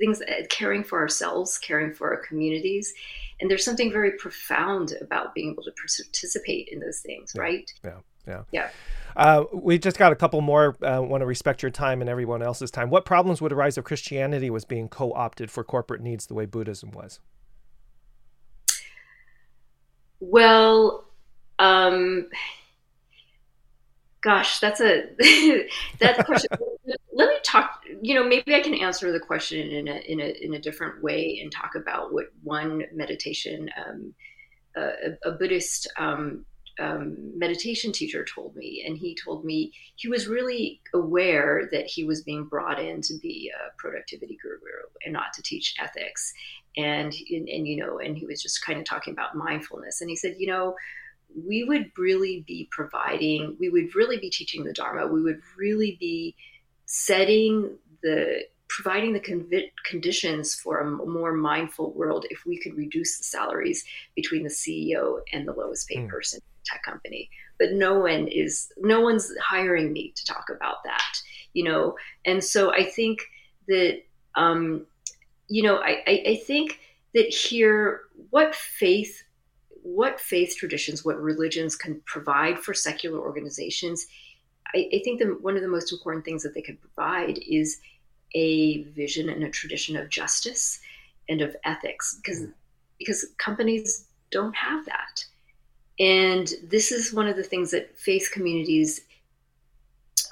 [0.00, 2.92] things uh, caring for ourselves caring for our communities.
[3.40, 7.40] And there's something very profound about being able to participate in those things yeah.
[7.40, 7.72] right?
[7.84, 7.98] Yeah.
[8.26, 8.42] Yeah.
[8.52, 8.70] Yeah.
[9.16, 12.42] Uh, we just got a couple more uh, want to respect your time and everyone
[12.42, 12.90] else's time.
[12.90, 16.90] What problems would arise if christianity was being co-opted for corporate needs the way buddhism
[16.90, 17.20] was?
[20.20, 21.04] Well
[21.58, 22.28] um
[24.22, 25.04] gosh that's a
[25.98, 26.48] that's a question.
[27.12, 30.44] Let me talk you know maybe i can answer the question in a in a
[30.44, 34.14] in a different way and talk about what one meditation um,
[34.76, 36.44] a, a, buddhist um,
[36.80, 38.82] um, meditation teacher told me.
[38.86, 43.18] And he told me he was really aware that he was being brought in to
[43.18, 44.58] be a productivity guru
[45.04, 46.32] and not to teach ethics.
[46.76, 50.00] And and, and you know and he was just kind of talking about mindfulness.
[50.00, 50.74] And he said you know
[51.46, 55.96] we would really be providing we would really be teaching the dharma we would really
[56.00, 56.34] be
[56.86, 57.70] setting
[58.02, 63.24] the providing the conv- conditions for a more mindful world if we could reduce the
[63.24, 66.08] salaries between the CEO and the lowest paid mm.
[66.08, 67.28] person in the tech company.
[67.58, 71.14] But no one is no one's hiring me to talk about that,
[71.52, 71.96] you know.
[72.24, 73.20] And so I think
[73.66, 74.02] that
[74.36, 74.86] um,
[75.48, 76.78] you know I, I, I think
[77.14, 79.24] that here what faith
[79.82, 84.06] what faith traditions what religions can provide for secular organizations
[84.74, 87.80] I, I think that one of the most important things that they can provide is
[88.34, 90.80] a vision and a tradition of justice
[91.28, 92.52] and of ethics because mm.
[92.98, 95.24] because companies don't have that
[95.98, 99.02] and this is one of the things that faith communities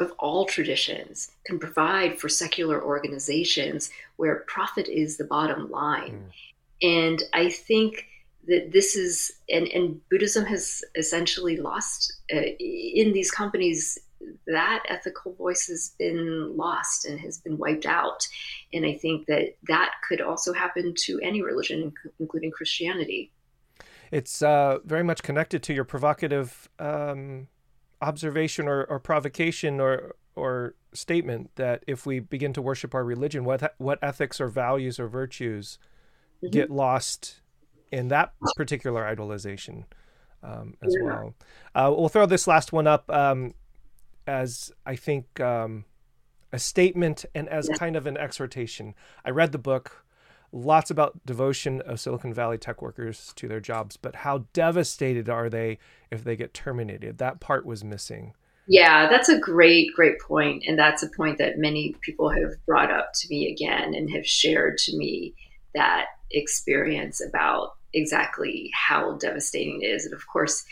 [0.00, 6.22] of all traditions can provide for secular organizations where profit is the bottom line
[6.82, 7.10] mm.
[7.10, 8.06] and i think
[8.48, 13.98] that this is and, and buddhism has essentially lost uh, in these companies
[14.46, 18.26] that ethical voice has been lost and has been wiped out.
[18.72, 23.30] And I think that that could also happen to any religion, including Christianity.
[24.10, 27.48] It's uh, very much connected to your provocative um,
[28.00, 33.44] observation or, or provocation or or statement that if we begin to worship our religion,
[33.44, 35.78] what what ethics or values or virtues
[36.42, 36.50] mm-hmm.
[36.52, 37.40] get lost
[37.90, 39.84] in that particular idolization
[40.42, 41.06] um, as yeah.
[41.06, 41.34] well.
[41.74, 43.10] Uh, we'll throw this last one up.
[43.10, 43.54] Um,
[44.28, 45.86] as I think um,
[46.52, 48.94] a statement and as kind of an exhortation.
[49.24, 50.04] I read the book,
[50.52, 55.48] lots about devotion of Silicon Valley tech workers to their jobs, but how devastated are
[55.48, 55.78] they
[56.10, 57.18] if they get terminated?
[57.18, 58.34] That part was missing.
[58.66, 60.64] Yeah, that's a great, great point.
[60.66, 64.26] And that's a point that many people have brought up to me again and have
[64.26, 65.34] shared to me
[65.74, 70.04] that experience about exactly how devastating it is.
[70.04, 70.64] And of course,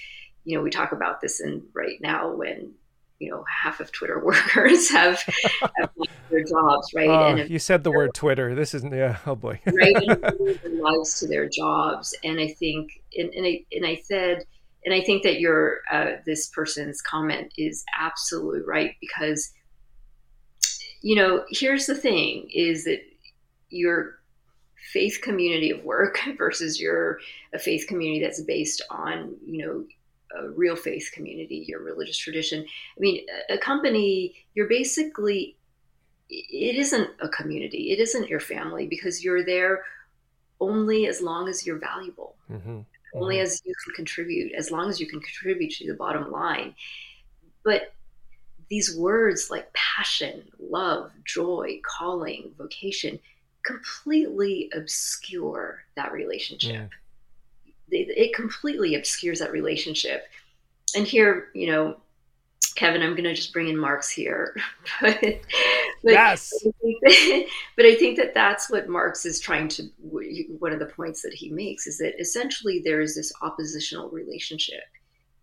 [0.44, 2.74] you know, we talk about this in right now when
[3.18, 5.20] you know half of Twitter workers have,
[5.76, 5.90] have
[6.30, 7.08] their jobs, right?
[7.08, 8.54] Uh, and you said the word Twitter.
[8.54, 9.18] This isn't yeah.
[9.26, 9.60] Oh boy.
[9.66, 13.96] right, and their lives to their jobs, and I think, and, and I and I
[14.04, 14.44] said,
[14.84, 19.52] and I think that your uh, this person's comment is absolutely right because,
[21.02, 23.00] you know, here's the thing: is that
[23.70, 24.20] your
[24.92, 27.18] faith community of work versus your
[27.52, 29.84] a faith community that's based on you know
[30.36, 32.62] a real faith community, your religious tradition.
[32.62, 35.56] I mean, a company, you're basically,
[36.28, 39.84] it isn't a community, it isn't your family because you're there
[40.60, 42.80] only as long as you're valuable, mm-hmm.
[43.14, 43.42] only mm-hmm.
[43.42, 46.74] as you can contribute, as long as you can contribute to the bottom line.
[47.62, 47.92] But
[48.68, 53.18] these words like passion, love, joy, calling, vocation
[53.66, 56.72] completely obscure that relationship.
[56.72, 56.88] Yeah
[57.90, 60.24] it completely obscures that relationship.
[60.94, 61.96] And here, you know,
[62.74, 64.54] Kevin, I'm going to just bring in Marx here.
[65.00, 66.52] but, but, yes.
[67.76, 69.84] but I think that that's what Marx is trying to,
[70.58, 74.84] one of the points that he makes is that essentially there is this oppositional relationship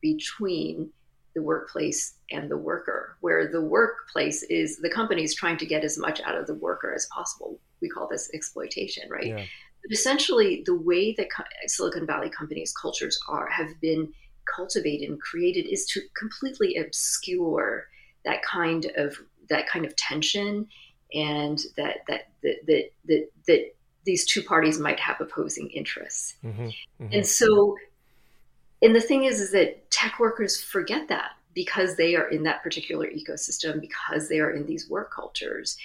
[0.02, 0.92] between
[1.34, 5.84] the workplace and the worker, where the workplace is the company is trying to get
[5.84, 7.60] as much out of the worker as possible.
[7.84, 9.28] We call this exploitation, right?
[9.28, 9.46] Yeah.
[9.84, 11.28] But essentially, the way that
[11.68, 14.14] Silicon Valley companies' cultures are have been
[14.46, 17.88] cultivated and created is to completely obscure
[18.26, 19.18] that kind of
[19.50, 20.68] that kind of tension
[21.14, 23.76] and that that that that that, that
[24.06, 26.36] these two parties might have opposing interests.
[26.44, 27.08] Mm-hmm, mm-hmm.
[27.12, 27.76] And so
[28.82, 32.64] and the thing is is that tech workers forget that because they are in that
[32.64, 35.78] particular ecosystem because they are in these work cultures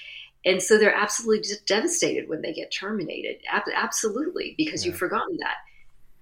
[0.44, 3.38] and so they're absolutely just devastated when they get terminated.
[3.74, 4.90] Absolutely because yeah.
[4.90, 5.56] you've forgotten that.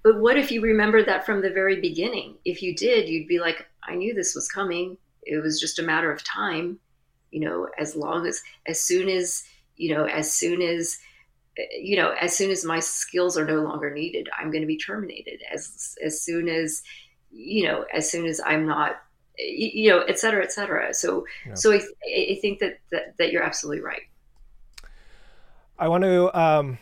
[0.02, 2.36] But what if you remember that from the very beginning?
[2.44, 4.96] If you did you'd be like i knew this was coming.
[5.22, 6.78] It was just a matter of time
[7.30, 9.42] you know as long as as soon as
[9.76, 10.98] you know as soon as
[11.78, 14.78] you know as soon as my skills are no longer needed i'm going to be
[14.78, 15.42] terminated.
[15.52, 16.82] As as soon as
[17.30, 19.02] you know as soon as i'm not
[19.38, 20.94] you know, et cetera, et cetera.
[20.94, 21.54] So, yeah.
[21.54, 24.02] so I, I think that, that, that you're absolutely right.
[25.78, 26.78] I want to um,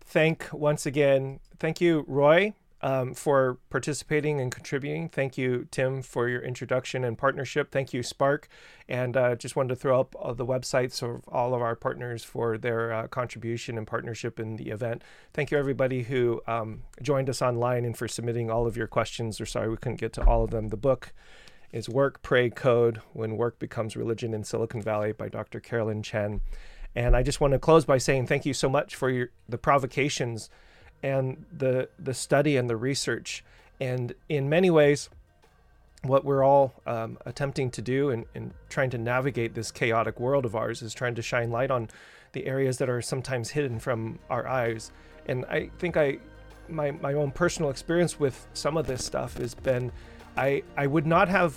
[0.00, 5.08] thank once again, thank you, Roy, um, for participating and contributing.
[5.08, 7.72] Thank you, Tim, for your introduction and partnership.
[7.72, 8.46] Thank you, Spark.
[8.88, 12.22] And uh, just wanted to throw up all the websites of all of our partners
[12.22, 15.02] for their uh, contribution and partnership in the event.
[15.32, 19.40] Thank you, everybody who um, joined us online and for submitting all of your questions.
[19.40, 20.68] We're sorry we couldn't get to all of them.
[20.68, 21.12] The book
[21.72, 25.60] is Work, Pray, Code When Work Becomes Religion in Silicon Valley by Dr.
[25.60, 26.40] Carolyn Chen.
[26.94, 29.58] And I just want to close by saying thank you so much for your, the
[29.58, 30.48] provocations
[31.02, 33.44] and the, the study and the research.
[33.80, 35.10] And in many ways,
[36.02, 40.44] what we're all um, attempting to do and, and trying to navigate this chaotic world
[40.44, 41.88] of ours is trying to shine light on
[42.32, 44.90] the areas that are sometimes hidden from our eyes.
[45.26, 46.18] And I think I,
[46.68, 49.92] my, my own personal experience with some of this stuff has been
[50.38, 51.54] I I would not have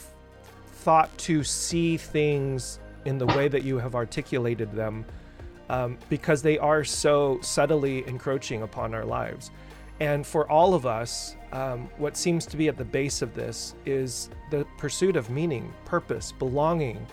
[0.83, 5.05] thought to see things in the way that you have articulated them
[5.69, 9.51] um, because they are so subtly encroaching upon our lives.
[9.99, 13.75] And for all of us, um, what seems to be at the base of this
[13.85, 17.05] is the pursuit of meaning, purpose, belonging,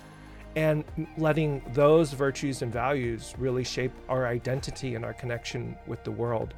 [0.56, 0.84] and
[1.18, 6.54] letting those virtues and values really shape our identity and our connection with the world.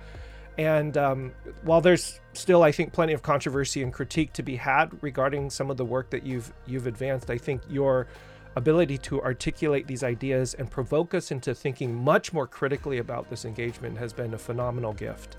[0.60, 1.32] And um,
[1.62, 5.70] while there's still, I think, plenty of controversy and critique to be had regarding some
[5.70, 8.08] of the work that you've you've advanced, I think your
[8.56, 13.46] ability to articulate these ideas and provoke us into thinking much more critically about this
[13.46, 15.38] engagement has been a phenomenal gift.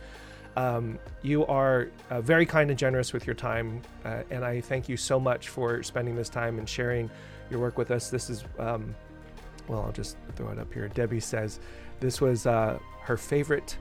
[0.58, 4.90] Um, you are uh, very kind and generous with your time, uh, and I thank
[4.90, 7.12] you so much for spending this time and sharing
[7.52, 8.10] your work with us.
[8.10, 8.96] This is, um,
[9.68, 10.88] well, I'll just throw it up here.
[10.88, 11.60] Debbie says
[12.00, 13.78] this was uh, her favorite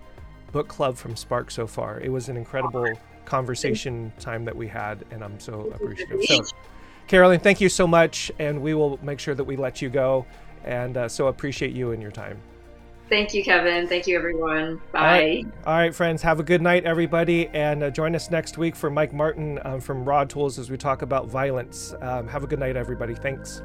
[0.52, 2.00] book club from Spark so far.
[2.00, 2.92] It was an incredible
[3.24, 6.22] conversation time that we had, and I'm so appreciative.
[6.24, 6.42] So,
[7.06, 10.26] Carolyn, thank you so much, and we will make sure that we let you go.
[10.64, 12.38] And uh, so appreciate you and your time.
[13.08, 13.88] Thank you, Kevin.
[13.88, 14.80] Thank you, everyone.
[14.92, 14.98] Bye.
[14.98, 16.22] All right, All right friends.
[16.22, 17.48] Have a good night, everybody.
[17.48, 21.02] And uh, join us next week for Mike Martin um, from RAWtools as we talk
[21.02, 21.92] about violence.
[22.00, 23.16] Um, have a good night, everybody.
[23.16, 23.62] Thanks.